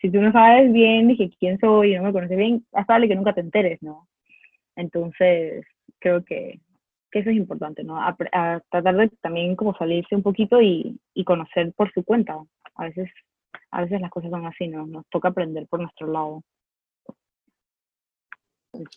si 0.00 0.10
tú 0.10 0.20
no 0.20 0.30
sabes 0.30 0.72
bien 0.72 1.08
dije 1.08 1.30
quién 1.40 1.58
soy 1.58 1.94
y 1.94 1.96
no 1.96 2.04
me 2.04 2.12
conoces 2.12 2.36
bien, 2.36 2.64
es 2.72 3.08
que 3.08 3.16
nunca 3.16 3.32
te 3.32 3.40
enteres, 3.40 3.82
¿no? 3.82 4.06
Entonces, 4.76 5.64
creo 5.98 6.24
que, 6.24 6.60
que 7.10 7.20
eso 7.20 7.30
es 7.30 7.36
importante, 7.36 7.84
¿no? 7.84 8.00
A, 8.00 8.16
tratar 8.70 8.96
de 8.96 9.08
también 9.20 9.56
como 9.56 9.74
salirse 9.76 10.14
un 10.14 10.22
poquito 10.22 10.60
y, 10.60 10.98
y 11.14 11.24
conocer 11.24 11.72
por 11.74 11.92
su 11.92 12.04
cuenta. 12.04 12.36
A 12.76 12.84
veces, 12.84 13.10
a 13.70 13.82
veces 13.82 14.00
las 14.00 14.10
cosas 14.10 14.30
son 14.30 14.46
así, 14.46 14.68
¿no? 14.68 14.86
Nos 14.86 15.06
toca 15.08 15.28
aprender 15.28 15.66
por 15.68 15.80
nuestro 15.80 16.06
lado. 16.08 16.42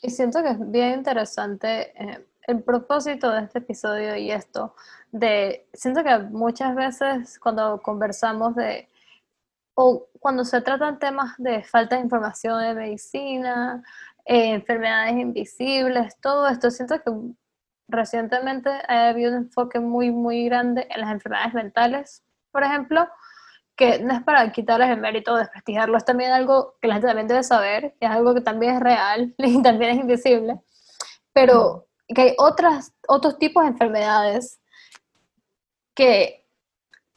Y 0.01 0.09
siento 0.09 0.41
que 0.41 0.49
es 0.49 0.71
bien 0.71 0.99
interesante 0.99 1.93
eh, 2.01 2.25
el 2.47 2.63
propósito 2.63 3.29
de 3.31 3.43
este 3.43 3.59
episodio 3.59 4.15
y 4.15 4.31
esto, 4.31 4.73
de, 5.11 5.67
siento 5.73 6.03
que 6.03 6.17
muchas 6.17 6.75
veces 6.75 7.39
cuando 7.39 7.81
conversamos 7.81 8.55
de, 8.55 8.87
o 9.75 10.07
cuando 10.19 10.43
se 10.45 10.61
tratan 10.61 10.97
temas 10.97 11.35
de 11.37 11.63
falta 11.63 11.95
de 11.95 12.01
información 12.01 12.61
de 12.61 12.73
medicina, 12.73 13.83
eh, 14.27 14.51
enfermedades 14.53 15.13
invisibles, 15.13 16.19
todo 16.19 16.47
esto, 16.49 16.69
siento 16.69 17.01
que 17.01 17.11
recientemente 17.87 18.69
ha 18.69 19.07
habido 19.07 19.31
un 19.31 19.37
enfoque 19.37 19.79
muy, 19.79 20.11
muy 20.11 20.45
grande 20.45 20.85
en 20.89 20.99
las 20.99 21.11
enfermedades 21.11 21.53
mentales, 21.53 22.23
por 22.51 22.63
ejemplo, 22.63 23.07
que 23.77 23.99
no 23.99 24.13
es 24.13 24.23
para 24.23 24.51
quitarles 24.51 24.89
el 24.89 24.99
mérito 24.99 25.33
o 25.33 25.37
desprestigiarlo, 25.37 25.97
es 25.97 26.03
también 26.03 26.31
algo 26.31 26.75
que 26.81 26.89
la 26.89 26.95
gente 26.95 27.07
también 27.07 27.27
debe 27.29 27.43
saber, 27.43 27.95
es 27.99 28.09
algo 28.09 28.33
que 28.33 28.41
también 28.41 28.75
es 28.75 28.81
real 28.81 29.33
y 29.37 29.61
también 29.61 29.91
es 29.91 29.97
invisible, 30.01 30.59
pero 31.31 31.87
que 32.07 32.21
hay 32.21 32.35
otras, 32.37 32.93
otros 33.07 33.37
tipos 33.37 33.63
de 33.63 33.69
enfermedades 33.69 34.59
que 35.93 36.45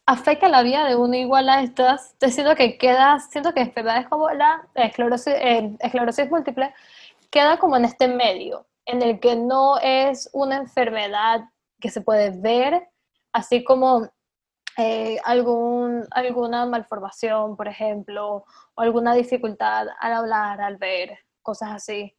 afectan 0.07 0.53
la 0.53 0.62
vida 0.62 0.85
de 0.85 0.96
uno 0.96 1.14
igual 1.16 1.49
a 1.49 1.62
estas. 1.62 2.16
Te 2.18 2.31
siento 2.31 2.55
que 2.55 2.79
queda, 2.79 3.18
siento 3.18 3.53
que 3.53 3.61
enfermedades 3.61 4.09
como 4.09 4.31
la 4.31 4.68
esclerosis, 4.75 5.35
eh, 5.37 5.77
esclerosis 5.81 6.31
múltiple 6.31 6.73
queda 7.31 7.59
como 7.59 7.77
en 7.77 7.85
este 7.85 8.09
medio, 8.09 8.66
en 8.87 9.03
el 9.03 9.21
que 9.21 9.37
no 9.37 9.79
es 9.79 10.29
una 10.33 10.57
enfermedad 10.57 11.43
que 11.81 11.90
se 11.90 12.01
puede 12.01 12.31
ver, 12.31 12.88
así 13.33 13.64
como 13.64 14.09
eh, 14.77 15.19
algún, 15.25 16.07
alguna 16.11 16.66
malformación, 16.66 17.57
por 17.57 17.69
ejemplo, 17.69 18.45
o 18.75 18.81
alguna 18.81 19.14
dificultad 19.14 19.88
al 19.99 20.12
hablar, 20.12 20.61
al 20.61 20.77
ver, 20.77 21.19
cosas 21.43 21.71
así, 21.71 22.16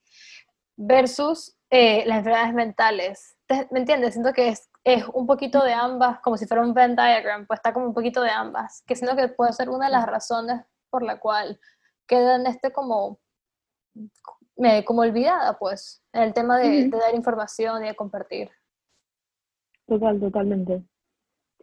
versus 0.76 1.56
eh, 1.70 2.04
las 2.06 2.20
enfermedades 2.20 2.54
mentales. 2.54 3.38
¿Me 3.72 3.80
entiendes? 3.80 4.14
Siento 4.14 4.34
que 4.34 4.50
es, 4.50 4.70
es, 4.84 5.06
un 5.14 5.28
poquito 5.28 5.64
de 5.64 5.74
ambas, 5.74 6.20
como 6.22 6.38
si 6.38 6.46
fuera 6.46 6.64
un 6.64 6.74
Venn 6.74 6.96
diagram, 6.96 7.46
pues 7.48 7.60
está 7.60 7.74
como 7.74 7.88
un 7.88 7.94
poquito 7.94 8.22
de 8.22 8.30
ambas, 8.30 8.84
que 8.86 8.96
siento 8.96 9.16
que 9.16 9.28
puede 9.28 9.54
ser 9.54 9.70
una 9.70 9.86
de 9.86 9.92
las 9.92 10.06
razones 10.06 10.62
por 10.90 11.04
la 11.04 11.20
cual 11.20 11.60
queda 12.08 12.36
en 12.36 12.48
este 12.48 12.72
como, 12.72 13.20
como 14.86 15.02
olvidada, 15.02 15.58
pues, 15.58 16.04
en 16.14 16.24
el 16.24 16.34
tema 16.34 16.58
de, 16.60 16.90
de 16.90 16.98
dar 16.98 17.16
información 17.16 17.84
y 17.84 17.88
de 17.88 17.96
compartir. 17.96 18.50
Total, 19.88 20.20
totalmente. 20.20 20.84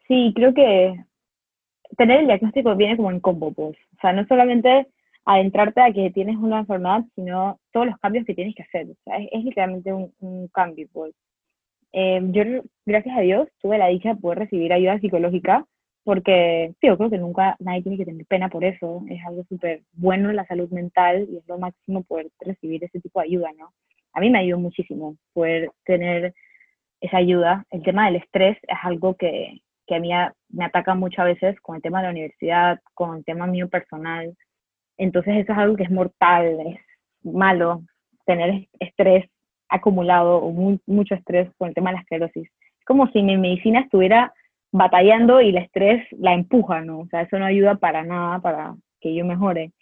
Sí, 0.07 0.33
creo 0.35 0.55
que 0.55 1.05
tener 1.97 2.21
el 2.21 2.27
diagnóstico 2.27 2.77
viene 2.77 2.97
como 2.97 3.11
en 3.11 3.21
combo, 3.21 3.53
pues. 3.53 3.77
O 3.97 4.01
sea, 4.01 4.13
no 4.13 4.27
solamente 4.27 4.89
adentrarte 5.25 5.81
a 5.81 5.93
que 5.93 6.11
tienes 6.11 6.37
una 6.37 6.61
enfermedad, 6.61 7.05
sino 7.15 7.61
todos 7.73 7.87
los 7.87 7.99
cambios 7.99 8.25
que 8.25 8.35
tienes 8.35 8.55
que 8.55 8.63
hacer. 8.63 8.87
O 8.91 8.97
sea, 9.05 9.19
es, 9.19 9.45
literalmente 9.45 9.93
un, 9.93 10.49
cambio, 10.49 10.89
pues. 10.93 11.15
Eh, 11.93 12.21
yo, 12.31 12.43
gracias 12.87 13.17
a 13.17 13.21
Dios, 13.21 13.49
tuve 13.61 13.79
la 13.79 13.89
dicha 13.89 14.15
de 14.15 14.21
poder 14.21 14.39
recibir 14.41 14.73
ayuda 14.73 14.99
psicológica, 15.01 15.67
porque 16.09 16.73
sí, 16.81 16.87
yo 16.87 16.97
creo 16.97 17.11
que 17.11 17.18
nunca 17.18 17.55
nadie 17.59 17.83
tiene 17.83 17.99
que 17.99 18.07
tener 18.07 18.25
pena 18.25 18.49
por 18.49 18.64
eso. 18.64 19.03
Es 19.11 19.23
algo 19.27 19.44
súper 19.47 19.83
bueno 19.92 20.31
en 20.31 20.37
la 20.37 20.47
salud 20.47 20.71
mental 20.71 21.29
y 21.31 21.37
es 21.37 21.47
lo 21.47 21.59
máximo 21.59 22.03
poder 22.03 22.29
recibir 22.40 22.83
ese 22.83 22.99
tipo 22.99 23.21
de 23.21 23.27
ayuda, 23.27 23.51
¿no? 23.59 23.75
A 24.14 24.21
mí 24.21 24.31
me 24.31 24.38
ayudó 24.38 24.59
muchísimo 24.59 25.18
poder 25.35 25.71
tener 25.85 26.33
esa 27.03 27.18
ayuda. 27.18 27.66
El 27.71 27.83
tema 27.83 28.07
del 28.07 28.16
estrés 28.16 28.57
es 28.62 28.79
algo 28.85 29.16
que, 29.16 29.61
que 29.87 29.97
a 29.97 30.01
mí 30.01 30.09
me 30.49 30.64
ataca 30.64 30.94
muchas 30.94 31.27
veces 31.27 31.61
con 31.61 31.77
el 31.77 31.83
tema 31.83 31.99
de 31.99 32.05
la 32.05 32.12
universidad, 32.12 32.81
con 32.94 33.18
el 33.18 33.25
tema 33.27 33.47
mío 33.47 33.68
personal. 33.68 34.35
Entonces 34.97 35.37
eso 35.37 35.53
es 35.53 35.59
algo 35.59 35.77
que 35.77 35.83
es 35.83 35.90
mortal, 35.90 36.59
es 36.68 36.81
malo, 37.23 37.83
tener 38.25 38.66
estrés 38.81 39.27
acumulado 39.68 40.38
o 40.38 40.79
mucho 40.87 41.14
estrés 41.14 41.51
con 41.59 41.68
el 41.68 41.75
tema 41.75 41.90
de 41.90 41.97
la 41.97 42.01
esclerosis. 42.01 42.49
Es 42.79 42.85
como 42.87 43.09
si 43.09 43.23
mi 43.23 43.37
medicina 43.37 43.81
estuviera 43.81 44.33
batallando 44.73 45.41
y 45.41 45.51
el 45.51 45.59
estrés 45.59 46.07
la 46.13 46.35
empuja, 46.35 46.81
¿no? 46.81 47.01
O 47.01 47.07
sea, 47.07 47.23
eso 47.23 47.39
no 47.39 47.47
ayuda 47.47 47.77
para 47.77 48.03
nada 48.03 48.41
para 48.41 48.77
que 49.01 49.15
yo 49.15 49.25
mejore. 49.25 49.73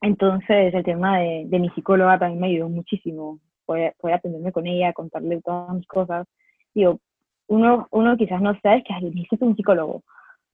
Entonces, 0.00 0.72
el 0.72 0.84
tema 0.84 1.18
de, 1.18 1.44
de 1.46 1.58
mi 1.58 1.68
psicóloga 1.70 2.18
también 2.18 2.40
me 2.40 2.46
ayudó 2.48 2.68
muchísimo, 2.68 3.38
poder, 3.66 3.94
poder 3.98 4.16
atenderme 4.16 4.52
con 4.52 4.66
ella, 4.66 4.92
contarle 4.92 5.42
todas 5.42 5.74
mis 5.74 5.86
cosas. 5.86 6.26
Digo, 6.74 6.98
uno, 7.48 7.88
uno 7.90 8.16
quizás 8.16 8.40
no 8.40 8.58
sabe 8.60 8.82
que 8.84 8.94
necesita 9.00 9.44
un 9.44 9.56
psicólogo, 9.56 10.02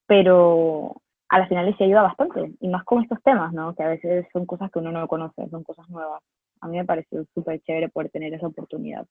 pero 0.07 1.01
a 1.29 1.39
las 1.39 1.49
finales 1.49 1.77
se 1.77 1.85
ayuda 1.85 2.03
bastante, 2.03 2.53
y 2.61 2.69
más 2.69 2.85
con 2.85 3.03
estos 3.03 3.23
temas, 3.23 3.53
¿no? 3.53 3.75
Que 3.75 3.83
a 3.83 3.89
veces 3.89 4.27
son 4.33 4.47
cosas 4.47 4.71
que 4.71 4.79
uno 4.79 4.93
no 4.93 5.07
conoce, 5.07 5.49
son 5.51 5.63
cosas 5.63 5.89
nuevas. 5.89 6.23
A 6.61 6.69
mí 6.69 6.77
me 6.77 6.85
pareció 6.85 7.25
súper 7.35 7.61
chévere 7.63 7.89
poder 7.89 8.11
tener 8.11 8.33
esa 8.33 8.47
oportunidad. 8.47 9.07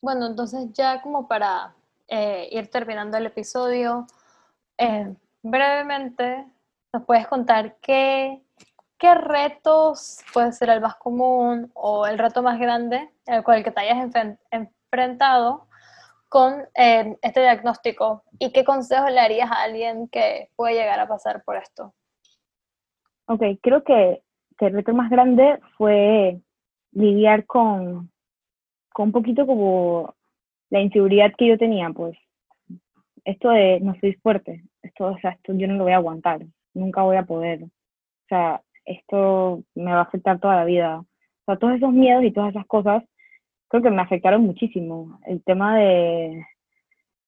Bueno, 0.00 0.26
entonces 0.26 0.72
ya 0.72 1.00
como 1.00 1.28
para 1.28 1.74
eh, 2.14 2.46
ir 2.52 2.68
terminando 2.68 3.16
el 3.16 3.24
episodio, 3.24 4.06
eh, 4.76 5.14
brevemente 5.42 6.44
nos 6.92 7.04
puedes 7.04 7.26
contar 7.26 7.76
qué, 7.80 8.42
qué 8.98 9.14
retos 9.14 10.18
puede 10.34 10.52
ser 10.52 10.68
el 10.68 10.82
más 10.82 10.96
común 10.96 11.70
o 11.72 12.06
el 12.06 12.18
reto 12.18 12.42
más 12.42 12.60
grande 12.60 13.08
el 13.24 13.42
cual 13.42 13.64
que 13.64 13.70
te 13.70 13.80
hayas 13.80 14.10
enfrentado 14.50 15.66
con 16.28 16.52
eh, 16.74 17.16
este 17.22 17.40
diagnóstico 17.40 18.24
y 18.38 18.52
qué 18.52 18.62
consejo 18.62 19.08
le 19.08 19.14
darías 19.14 19.50
a 19.50 19.62
alguien 19.62 20.06
que 20.08 20.50
puede 20.54 20.74
llegar 20.74 21.00
a 21.00 21.08
pasar 21.08 21.42
por 21.44 21.56
esto? 21.56 21.94
Ok, 23.24 23.42
creo 23.62 23.84
que, 23.84 24.22
el 24.58 24.74
reto 24.74 24.92
más 24.92 25.10
grande 25.10 25.58
fue 25.78 26.40
lidiar 26.92 27.46
con, 27.46 28.12
con 28.92 29.06
un 29.06 29.12
poquito 29.12 29.44
como 29.44 30.14
la 30.72 30.80
inseguridad 30.80 31.34
que 31.36 31.48
yo 31.48 31.58
tenía, 31.58 31.90
pues 31.90 32.16
esto 33.26 33.50
de 33.50 33.78
no 33.80 33.94
soy 34.00 34.14
fuerte, 34.14 34.64
esto, 34.82 35.04
o 35.04 35.18
sea, 35.18 35.32
esto 35.32 35.52
yo 35.52 35.68
no 35.68 35.74
lo 35.74 35.84
voy 35.84 35.92
a 35.92 35.96
aguantar, 35.96 36.40
nunca 36.72 37.02
voy 37.02 37.16
a 37.16 37.24
poder, 37.24 37.64
o 37.64 37.68
sea, 38.26 38.62
esto 38.86 39.62
me 39.74 39.92
va 39.92 39.98
a 39.98 40.04
afectar 40.04 40.40
toda 40.40 40.56
la 40.56 40.64
vida. 40.64 41.00
O 41.00 41.44
sea, 41.44 41.56
todos 41.58 41.74
esos 41.74 41.92
miedos 41.92 42.24
y 42.24 42.32
todas 42.32 42.50
esas 42.50 42.66
cosas 42.66 43.04
creo 43.68 43.82
que 43.82 43.90
me 43.90 44.00
afectaron 44.00 44.42
muchísimo. 44.42 45.20
El 45.26 45.42
tema 45.44 45.76
de 45.78 46.42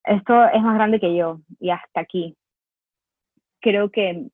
esto 0.05 0.47
es 0.47 0.63
más 0.63 0.75
grande 0.77 0.99
que 0.99 1.15
yo 1.15 1.41
y 1.61 1.69
hasta 1.69 2.01
aquí. 2.01 2.35
Creo 3.61 3.91
que 3.91 4.27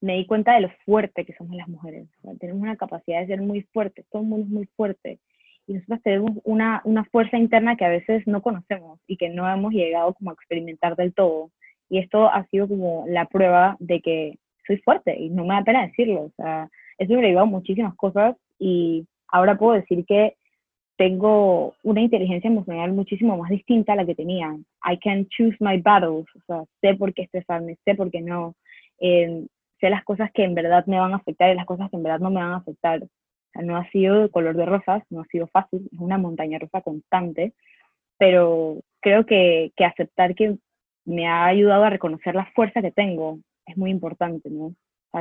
me 0.00 0.16
di 0.16 0.26
cuenta 0.26 0.54
de 0.54 0.62
lo 0.62 0.70
fuerte 0.84 1.24
que 1.24 1.34
somos 1.34 1.54
las 1.54 1.68
mujeres. 1.68 2.08
tenemos 2.40 2.62
una 2.62 2.76
capacidad 2.76 3.20
de 3.20 3.28
ser 3.28 3.40
muy 3.40 3.62
fuertes, 3.72 4.04
todo 4.10 4.22
el 4.22 4.28
mundo 4.28 4.46
es 4.46 4.50
muy 4.50 4.66
fuerte. 4.76 5.20
Y 5.68 5.74
nosotros 5.74 6.00
tenemos 6.02 6.32
una, 6.44 6.80
una 6.84 7.04
fuerza 7.04 7.36
interna 7.36 7.76
que 7.76 7.84
a 7.84 7.90
veces 7.90 8.26
no 8.26 8.40
conocemos 8.42 8.98
y 9.06 9.18
que 9.18 9.28
no 9.28 9.48
hemos 9.48 9.72
llegado 9.72 10.14
como 10.14 10.30
a 10.30 10.32
experimentar 10.32 10.96
del 10.96 11.14
todo. 11.14 11.50
Y 11.90 11.98
esto 11.98 12.28
ha 12.28 12.44
sido 12.46 12.66
como 12.66 13.04
la 13.06 13.26
prueba 13.26 13.76
de 13.78 14.00
que 14.00 14.38
soy 14.66 14.78
fuerte 14.78 15.16
y 15.16 15.28
no 15.28 15.44
me 15.44 15.54
da 15.54 15.64
pena 15.64 15.86
decirlo. 15.86 16.22
O 16.22 16.32
sea, 16.36 16.70
he 16.96 17.06
sobrevivido 17.06 17.46
muchísimas 17.46 17.94
cosas 17.96 18.34
y 18.58 19.06
ahora 19.28 19.58
puedo 19.58 19.74
decir 19.74 20.06
que 20.06 20.36
tengo 20.96 21.74
una 21.82 22.00
inteligencia 22.00 22.48
emocional 22.48 22.92
muchísimo 22.92 23.36
más 23.36 23.50
distinta 23.50 23.92
a 23.92 23.96
la 23.96 24.06
que 24.06 24.14
tenía. 24.14 24.56
I 24.90 24.98
can 24.98 25.26
choose 25.28 25.56
my 25.60 25.80
battles, 25.80 26.26
o 26.34 26.40
sea, 26.46 26.64
sé 26.80 26.96
por 26.96 27.14
qué 27.14 27.22
estresarme, 27.22 27.76
sé 27.84 27.94
por 27.94 28.10
qué 28.10 28.20
no, 28.20 28.54
eh, 29.00 29.46
sé 29.80 29.90
las 29.90 30.02
cosas 30.04 30.30
que 30.32 30.44
en 30.44 30.54
verdad 30.54 30.84
me 30.86 30.98
van 30.98 31.12
a 31.12 31.16
afectar 31.16 31.52
y 31.52 31.54
las 31.54 31.66
cosas 31.66 31.88
que 31.90 31.96
en 31.96 32.02
verdad 32.02 32.20
no 32.20 32.30
me 32.30 32.40
van 32.40 32.52
a 32.52 32.56
afectar. 32.56 33.00
No 33.54 33.76
ha 33.76 33.88
sido 33.90 34.22
de 34.22 34.30
color 34.30 34.56
de 34.56 34.66
rosas, 34.66 35.02
no 35.10 35.22
ha 35.22 35.24
sido 35.26 35.46
fácil, 35.48 35.88
es 35.92 35.98
una 35.98 36.18
montaña 36.18 36.58
rosa 36.58 36.80
constante, 36.80 37.54
pero 38.18 38.80
creo 39.00 39.26
que, 39.26 39.72
que 39.76 39.84
aceptar 39.84 40.34
que 40.34 40.58
me 41.04 41.26
ha 41.26 41.46
ayudado 41.46 41.84
a 41.84 41.90
reconocer 41.90 42.34
la 42.34 42.46
fuerza 42.54 42.82
que 42.82 42.92
tengo 42.92 43.38
es 43.66 43.76
muy 43.76 43.90
importante, 43.90 44.50
¿no? 44.50 44.74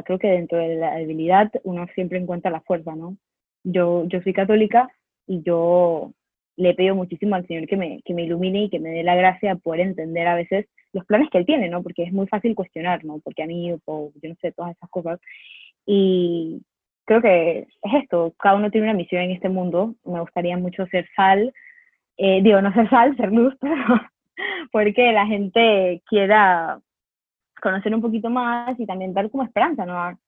Creo 0.04 0.20
que 0.20 0.28
dentro 0.28 0.58
de 0.58 0.76
la 0.76 0.96
debilidad 0.96 1.52
uno 1.64 1.88
siempre 1.96 2.20
encuentra 2.20 2.52
la 2.52 2.62
fuerza, 2.62 2.96
¿no? 2.96 3.18
Yo, 3.64 4.06
yo 4.08 4.22
soy 4.22 4.34
católica 4.34 4.90
y 5.26 5.42
yo 5.44 6.12
le 6.58 6.74
pido 6.74 6.96
muchísimo 6.96 7.36
al 7.36 7.48
Señor 7.48 7.68
que 7.68 7.78
me, 7.78 8.02
que 8.04 8.14
me 8.14 8.24
ilumine 8.24 8.64
y 8.64 8.70
que 8.70 8.80
me 8.80 8.90
dé 8.90 9.04
la 9.04 9.16
gracia 9.16 9.54
de 9.54 9.60
poder 9.62 9.82
entender 9.82 10.28
a 10.28 10.36
veces 10.36 10.68
los 10.92 11.06
planes 11.06 11.30
que 11.32 11.38
Él 11.38 11.46
tiene, 11.46 11.70
¿no? 11.70 11.84
Porque 11.84 12.04
es 12.04 12.12
muy 12.12 12.28
fácil 12.28 12.56
cuestionar, 12.56 13.06
¿no? 13.06 13.20
Porque 13.20 13.44
a 13.44 13.48
mí, 13.48 13.72
o 13.86 14.12
yo 14.22 14.30
no 14.30 14.36
sé, 14.42 14.52
todas 14.52 14.76
esas 14.76 14.90
cosas. 14.90 15.20
Y 15.86 16.62
creo 17.08 17.22
que 17.22 17.60
es 17.60 17.94
esto, 18.04 18.34
cada 18.38 18.56
uno 18.58 18.70
tiene 18.70 18.88
una 18.88 18.98
misión 18.98 19.24
en 19.24 19.32
este 19.32 19.50
mundo. 19.50 19.96
Me 20.06 20.20
gustaría 20.20 20.58
mucho 20.58 20.86
ser 20.88 21.08
sal, 21.16 21.54
eh, 22.18 22.42
digo, 22.44 22.62
no 22.62 22.74
ser 22.74 22.90
sal, 22.90 23.16
ser 23.16 23.32
luz, 23.32 23.56
pero 23.62 23.76
porque 24.72 25.14
la 25.14 25.26
gente 25.26 26.04
quiera 26.06 26.80
conocer 27.62 27.96
un 27.96 28.02
poquito 28.02 28.30
más 28.30 28.78
y 28.80 28.86
también 28.86 29.14
dar 29.14 29.32
como 29.32 29.44
esperanza, 29.44 29.86
¿no? 29.86 30.20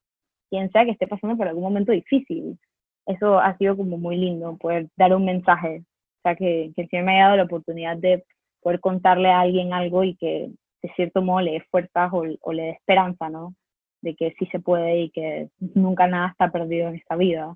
Quien 0.50 0.72
sea 0.72 0.86
que 0.86 0.92
esté 0.92 1.06
pasando 1.06 1.38
por 1.38 1.48
algún 1.48 1.64
momento 1.64 1.92
difícil. 1.92 2.58
Eso 3.06 3.40
ha 3.40 3.58
sido 3.58 3.76
como 3.76 3.98
muy 3.98 4.16
lindo, 4.16 4.58
poder 4.58 4.88
dar 4.96 5.14
un 5.14 5.26
mensaje. 5.26 5.84
O 6.20 6.22
sea, 6.24 6.36
que, 6.36 6.72
que 6.76 6.84
el 6.84 6.90
Señor 6.90 7.06
me 7.06 7.16
haya 7.16 7.26
dado 7.26 7.38
la 7.38 7.44
oportunidad 7.44 7.98
de 7.98 8.24
poder 8.62 8.80
contarle 8.80 9.30
a 9.30 9.42
alguien 9.42 9.74
algo 9.74 10.04
y 10.04 10.16
que 10.16 10.50
de 10.82 10.94
cierto 10.96 11.22
modo 11.22 11.42
le 11.42 11.52
dé 11.52 11.62
fuerzas 11.70 12.10
o, 12.14 12.24
o 12.42 12.54
le 12.54 12.64
dé 12.64 12.70
esperanza, 12.72 13.30
¿no? 13.30 13.54
De 14.02 14.16
que 14.16 14.34
sí 14.40 14.46
se 14.48 14.60
puede 14.60 15.02
y 15.02 15.10
que 15.10 15.50
nunca 15.60 16.08
nada 16.08 16.30
está 16.30 16.52
perdido 16.52 16.90
en 16.90 16.96
esta 16.96 17.16
vida. 17.16 17.56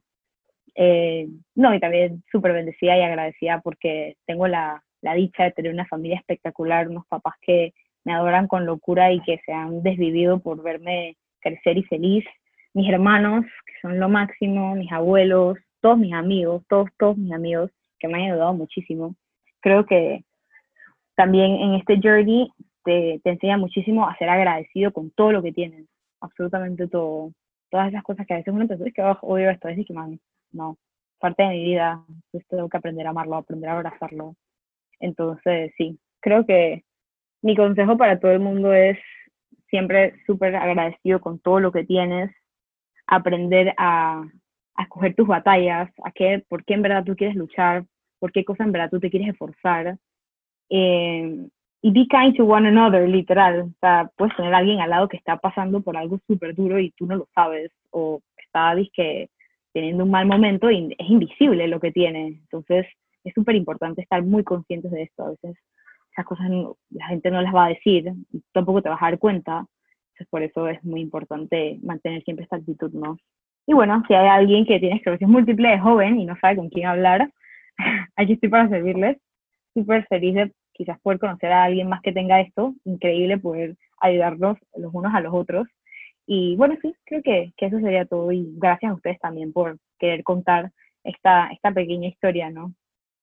Eh, 0.75 1.27
no, 1.55 1.73
y 1.73 1.79
también 1.79 2.23
súper 2.31 2.53
bendecida 2.53 2.97
y 2.97 3.01
agradecida 3.01 3.61
porque 3.61 4.17
tengo 4.25 4.47
la, 4.47 4.83
la 5.01 5.13
dicha 5.13 5.43
de 5.43 5.51
tener 5.51 5.71
una 5.71 5.85
familia 5.85 6.17
espectacular, 6.17 6.89
unos 6.89 7.05
papás 7.07 7.35
que 7.41 7.73
me 8.05 8.13
adoran 8.13 8.47
con 8.47 8.65
locura 8.65 9.11
y 9.11 9.21
que 9.21 9.39
se 9.45 9.53
han 9.53 9.83
desvivido 9.83 10.39
por 10.39 10.61
verme 10.63 11.15
crecer 11.41 11.77
y 11.77 11.83
feliz. 11.83 12.25
Mis 12.73 12.89
hermanos, 12.89 13.45
que 13.65 13.73
son 13.81 13.99
lo 13.99 14.09
máximo, 14.09 14.75
mis 14.75 14.91
abuelos, 14.91 15.57
todos 15.81 15.97
mis 15.97 16.13
amigos, 16.13 16.63
todos, 16.67 16.89
todos 16.97 17.17
mis 17.17 17.33
amigos 17.33 17.71
que 17.99 18.07
me 18.07 18.15
han 18.15 18.31
ayudado 18.31 18.53
muchísimo. 18.53 19.15
Creo 19.59 19.85
que 19.85 20.23
también 21.15 21.55
en 21.55 21.75
este 21.75 21.99
journey 22.01 22.51
te, 22.83 23.21
te 23.23 23.29
enseña 23.29 23.57
muchísimo 23.57 24.07
a 24.07 24.17
ser 24.17 24.29
agradecido 24.29 24.91
con 24.91 25.11
todo 25.11 25.31
lo 25.31 25.43
que 25.43 25.51
tienes, 25.51 25.85
absolutamente 26.23 26.87
todo. 26.87 27.31
Todas 27.69 27.89
esas 27.89 28.03
cosas 28.03 28.25
que 28.27 28.33
a 28.33 28.37
veces 28.37 28.53
uno 28.53 28.67
piensa, 28.67 28.85
es 28.85 28.93
que 28.93 29.01
odio 29.21 29.49
esto, 29.49 29.67
es 29.67 29.85
que, 29.85 29.93
man, 29.93 30.19
no, 30.51 30.77
parte 31.19 31.43
de 31.43 31.49
mi 31.49 31.63
vida, 31.63 32.03
pues 32.31 32.45
tengo 32.47 32.69
que 32.69 32.77
aprender 32.77 33.07
a 33.07 33.11
amarlo, 33.11 33.35
aprender 33.35 33.69
a 33.69 33.73
abrazarlo. 33.77 34.35
Entonces, 34.99 35.73
sí, 35.77 35.99
creo 36.21 36.45
que 36.45 36.83
mi 37.41 37.55
consejo 37.55 37.97
para 37.97 38.19
todo 38.19 38.31
el 38.31 38.39
mundo 38.39 38.73
es 38.73 38.97
siempre 39.69 40.15
súper 40.25 40.55
agradecido 40.55 41.19
con 41.19 41.39
todo 41.39 41.59
lo 41.59 41.71
que 41.71 41.83
tienes, 41.83 42.31
aprender 43.07 43.73
a, 43.77 44.23
a 44.75 44.83
escoger 44.83 45.15
tus 45.15 45.27
batallas, 45.27 45.91
a 46.03 46.11
qué, 46.11 46.43
por 46.47 46.63
qué 46.63 46.75
en 46.75 46.83
verdad 46.83 47.03
tú 47.03 47.15
quieres 47.15 47.35
luchar, 47.35 47.85
por 48.19 48.31
qué 48.31 48.45
cosa 48.45 48.63
en 48.63 48.71
verdad 48.71 48.89
tú 48.89 48.99
te 48.99 49.09
quieres 49.09 49.29
esforzar. 49.29 49.97
Eh, 50.69 51.47
y 51.85 51.91
be 51.91 52.07
kind 52.07 52.35
to 52.37 52.45
one 52.45 52.65
another, 52.65 53.07
literal. 53.09 53.61
O 53.63 53.73
sea, 53.81 54.09
puedes 54.15 54.35
tener 54.37 54.53
a 54.53 54.59
alguien 54.59 54.79
al 54.79 54.89
lado 54.89 55.09
que 55.09 55.17
está 55.17 55.35
pasando 55.35 55.81
por 55.81 55.97
algo 55.97 56.17
súper 56.25 56.55
duro 56.55 56.79
y 56.79 56.91
tú 56.91 57.05
no 57.05 57.17
lo 57.17 57.27
sabes, 57.35 57.71
o 57.91 58.21
está 58.37 58.73
que 58.93 59.29
teniendo 59.73 60.05
un 60.05 60.11
mal 60.11 60.25
momento 60.25 60.71
y 60.71 60.95
es 60.97 61.09
invisible 61.09 61.67
lo 61.67 61.81
que 61.81 61.91
tiene. 61.91 62.27
Entonces, 62.27 62.87
es 63.25 63.33
súper 63.33 63.55
importante 63.55 64.01
estar 64.01 64.23
muy 64.23 64.45
conscientes 64.45 64.91
de 64.91 65.03
esto. 65.03 65.25
A 65.25 65.29
veces 65.31 65.57
esas 66.13 66.25
cosas 66.25 66.49
la 66.91 67.07
gente 67.07 67.29
no 67.31 67.41
las 67.41 67.53
va 67.53 67.65
a 67.65 67.69
decir, 67.69 68.13
tampoco 68.53 68.81
te 68.81 68.87
vas 68.87 69.01
a 69.01 69.07
dar 69.07 69.19
cuenta. 69.19 69.65
Entonces, 70.13 70.27
por 70.29 70.41
eso 70.41 70.69
es 70.69 70.81
muy 70.85 71.01
importante 71.01 71.79
mantener 71.83 72.23
siempre 72.23 72.43
esta 72.43 72.55
actitud, 72.55 72.93
¿no? 72.93 73.17
Y 73.67 73.73
bueno, 73.73 74.03
si 74.07 74.13
hay 74.13 74.27
alguien 74.27 74.65
que 74.65 74.79
tiene 74.79 74.95
esclerosis 74.95 75.27
múltiple, 75.27 75.73
es 75.73 75.81
joven 75.81 76.17
y 76.17 76.25
no 76.25 76.37
sabe 76.39 76.55
con 76.55 76.69
quién 76.69 76.87
hablar, 76.87 77.29
aquí 78.15 78.33
estoy 78.33 78.47
para 78.47 78.69
servirles. 78.69 79.17
Súper 79.73 80.05
feliz 80.07 80.35
de 80.35 80.51
quizás 80.73 80.99
poder 81.01 81.19
conocer 81.19 81.51
a 81.51 81.63
alguien 81.63 81.87
más 81.87 82.01
que 82.01 82.11
tenga 82.11 82.41
esto. 82.41 82.73
Increíble 82.83 83.37
poder 83.37 83.77
ayudarlos 83.99 84.57
los 84.75 84.93
unos 84.93 85.13
a 85.13 85.21
los 85.21 85.33
otros. 85.33 85.67
Y 86.25 86.55
bueno, 86.55 86.75
sí, 86.81 86.95
creo 87.05 87.21
que, 87.23 87.53
que 87.57 87.65
eso 87.67 87.79
sería 87.79 88.05
todo. 88.05 88.31
Y 88.31 88.53
gracias 88.57 88.91
a 88.91 88.95
ustedes 88.95 89.19
también 89.19 89.53
por 89.53 89.77
querer 89.99 90.23
contar 90.23 90.71
esta, 91.03 91.47
esta 91.47 91.71
pequeña 91.71 92.07
historia, 92.07 92.49
¿no? 92.49 92.73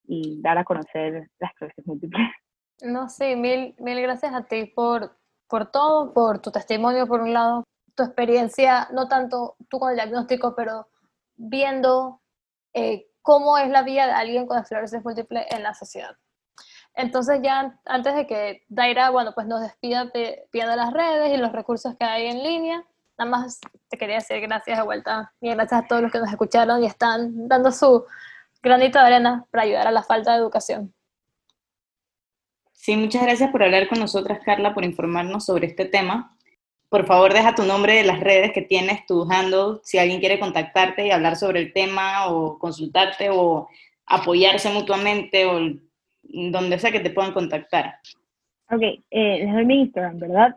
Y 0.07 0.41
dar 0.41 0.57
a 0.57 0.63
conocer 0.63 1.29
las 1.39 1.51
esclerosis 1.51 1.85
múltiples. 1.85 2.27
No, 2.83 3.09
sí, 3.09 3.35
mil, 3.35 3.75
mil 3.77 4.01
gracias 4.01 4.33
a 4.33 4.47
ti 4.47 4.65
por, 4.65 5.15
por 5.47 5.69
todo, 5.69 6.15
por 6.15 6.39
tu 6.39 6.49
testimonio 6.49 7.05
por 7.05 7.21
un 7.21 7.31
lado, 7.31 7.63
tu 7.93 8.01
experiencia, 8.01 8.87
no 8.91 9.07
tanto 9.07 9.55
tú 9.69 9.77
con 9.77 9.91
el 9.91 9.97
diagnóstico, 9.97 10.55
pero 10.55 10.87
viendo 11.35 12.21
eh, 12.73 13.05
cómo 13.21 13.59
es 13.59 13.69
la 13.69 13.83
vida 13.83 14.07
de 14.07 14.13
alguien 14.13 14.47
con 14.47 14.57
esclerosis 14.57 15.03
múltiple 15.03 15.45
en 15.51 15.61
la 15.61 15.75
sociedad. 15.75 16.15
Entonces 16.95 17.39
ya 17.41 17.79
antes 17.85 18.15
de 18.15 18.27
que 18.27 18.63
Daira, 18.69 19.09
bueno, 19.09 19.33
pues 19.33 19.47
nos 19.47 19.61
despida 19.61 20.11
pidiendo 20.11 20.75
las 20.75 20.91
redes 20.93 21.33
y 21.33 21.37
los 21.37 21.51
recursos 21.51 21.95
que 21.97 22.05
hay 22.05 22.27
en 22.27 22.43
línea, 22.43 22.85
nada 23.17 23.31
más 23.31 23.59
te 23.87 23.97
quería 23.97 24.15
decir 24.15 24.41
gracias 24.41 24.77
de 24.77 24.83
vuelta 24.83 25.31
y 25.39 25.49
gracias 25.51 25.83
a 25.83 25.87
todos 25.87 26.01
los 26.01 26.11
que 26.11 26.19
nos 26.19 26.29
escucharon 26.29 26.83
y 26.83 26.87
están 26.87 27.47
dando 27.47 27.71
su 27.71 28.05
granito 28.61 28.99
de 28.99 29.05
arena 29.05 29.45
para 29.51 29.63
ayudar 29.63 29.87
a 29.87 29.91
la 29.91 30.03
falta 30.03 30.31
de 30.31 30.39
educación. 30.39 30.93
Sí, 32.73 32.97
muchas 32.97 33.21
gracias 33.21 33.51
por 33.51 33.63
hablar 33.63 33.87
con 33.87 33.99
nosotras, 33.99 34.39
Carla, 34.43 34.73
por 34.73 34.83
informarnos 34.83 35.45
sobre 35.45 35.67
este 35.67 35.85
tema. 35.85 36.35
Por 36.89 37.05
favor, 37.05 37.31
deja 37.31 37.55
tu 37.55 37.63
nombre 37.63 37.95
de 37.95 38.03
las 38.03 38.19
redes 38.19 38.51
que 38.53 38.63
tienes, 38.63 39.05
tu 39.05 39.31
handle, 39.31 39.79
si 39.83 39.97
alguien 39.97 40.19
quiere 40.19 40.39
contactarte 40.39 41.05
y 41.05 41.11
hablar 41.11 41.35
sobre 41.35 41.59
el 41.59 41.73
tema 41.73 42.27
o 42.27 42.57
consultarte 42.59 43.29
o 43.29 43.69
apoyarse 44.07 44.69
mutuamente 44.71 45.45
o 45.45 45.59
donde 46.23 46.79
sea 46.79 46.91
que 46.91 46.99
te 46.99 47.09
puedan 47.09 47.33
contactar. 47.33 47.95
Ok, 48.69 48.81
eh, 48.81 49.03
les 49.43 49.53
doy 49.53 49.65
mi 49.65 49.81
Instagram, 49.81 50.19
¿verdad? 50.19 50.55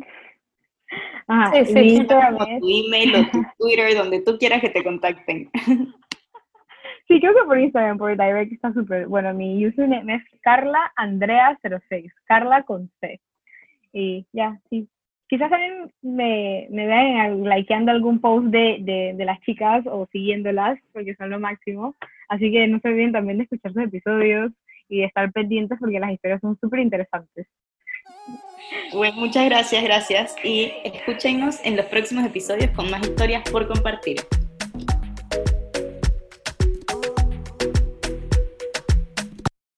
Ajá, 1.26 1.52
sí, 1.52 1.66
sí. 1.66 1.74
Mi 1.74 1.94
Instagram 1.96 2.36
es... 2.48 2.60
Tu 2.60 2.68
email 2.68 3.14
o 3.16 3.30
tu 3.30 3.42
Twitter, 3.58 3.96
donde 3.96 4.20
tú 4.22 4.38
quieras 4.38 4.60
que 4.60 4.70
te 4.70 4.84
contacten. 4.84 5.50
Sí, 7.06 7.20
creo 7.20 7.34
que 7.34 7.44
por 7.44 7.58
Instagram, 7.58 7.98
por 7.98 8.16
Direct 8.16 8.52
está 8.52 8.72
súper. 8.72 9.06
Bueno, 9.06 9.34
mi 9.34 9.66
username 9.66 10.14
es 10.14 10.22
Carla 10.40 10.90
Andrea 10.96 11.58
06, 11.90 12.10
Carla 12.24 12.62
con 12.62 12.90
C. 13.00 13.20
Y 13.92 14.26
ya, 14.32 14.58
sí. 14.70 14.88
Quizás 15.28 15.50
también 15.50 15.92
me, 16.00 16.66
me 16.70 16.86
vean 16.86 17.44
likeando 17.44 17.92
algún 17.92 18.22
post 18.22 18.46
de, 18.46 18.78
de, 18.80 19.12
de, 19.16 19.24
las 19.26 19.38
chicas 19.40 19.84
o 19.86 20.06
siguiéndolas, 20.12 20.78
porque 20.92 21.14
son 21.16 21.28
lo 21.28 21.38
máximo. 21.38 21.94
Así 22.28 22.50
que 22.50 22.66
no 22.68 22.78
se 22.80 22.88
olviden 22.88 23.12
también 23.12 23.36
de 23.36 23.44
escuchar 23.44 23.74
sus 23.74 23.82
episodios 23.82 24.52
y 24.88 25.02
estar 25.02 25.30
pendientes 25.32 25.78
porque 25.78 26.00
las 26.00 26.12
historias 26.12 26.40
son 26.40 26.56
súper 26.60 26.80
interesantes. 26.80 27.46
Bueno, 28.92 29.16
muchas 29.16 29.44
gracias, 29.46 29.82
gracias. 29.82 30.36
Y 30.44 30.72
escúchenos 30.84 31.64
en 31.64 31.76
los 31.76 31.86
próximos 31.86 32.24
episodios 32.24 32.70
con 32.70 32.90
más 32.90 33.02
historias 33.02 33.42
por 33.50 33.66
compartir. 33.66 34.16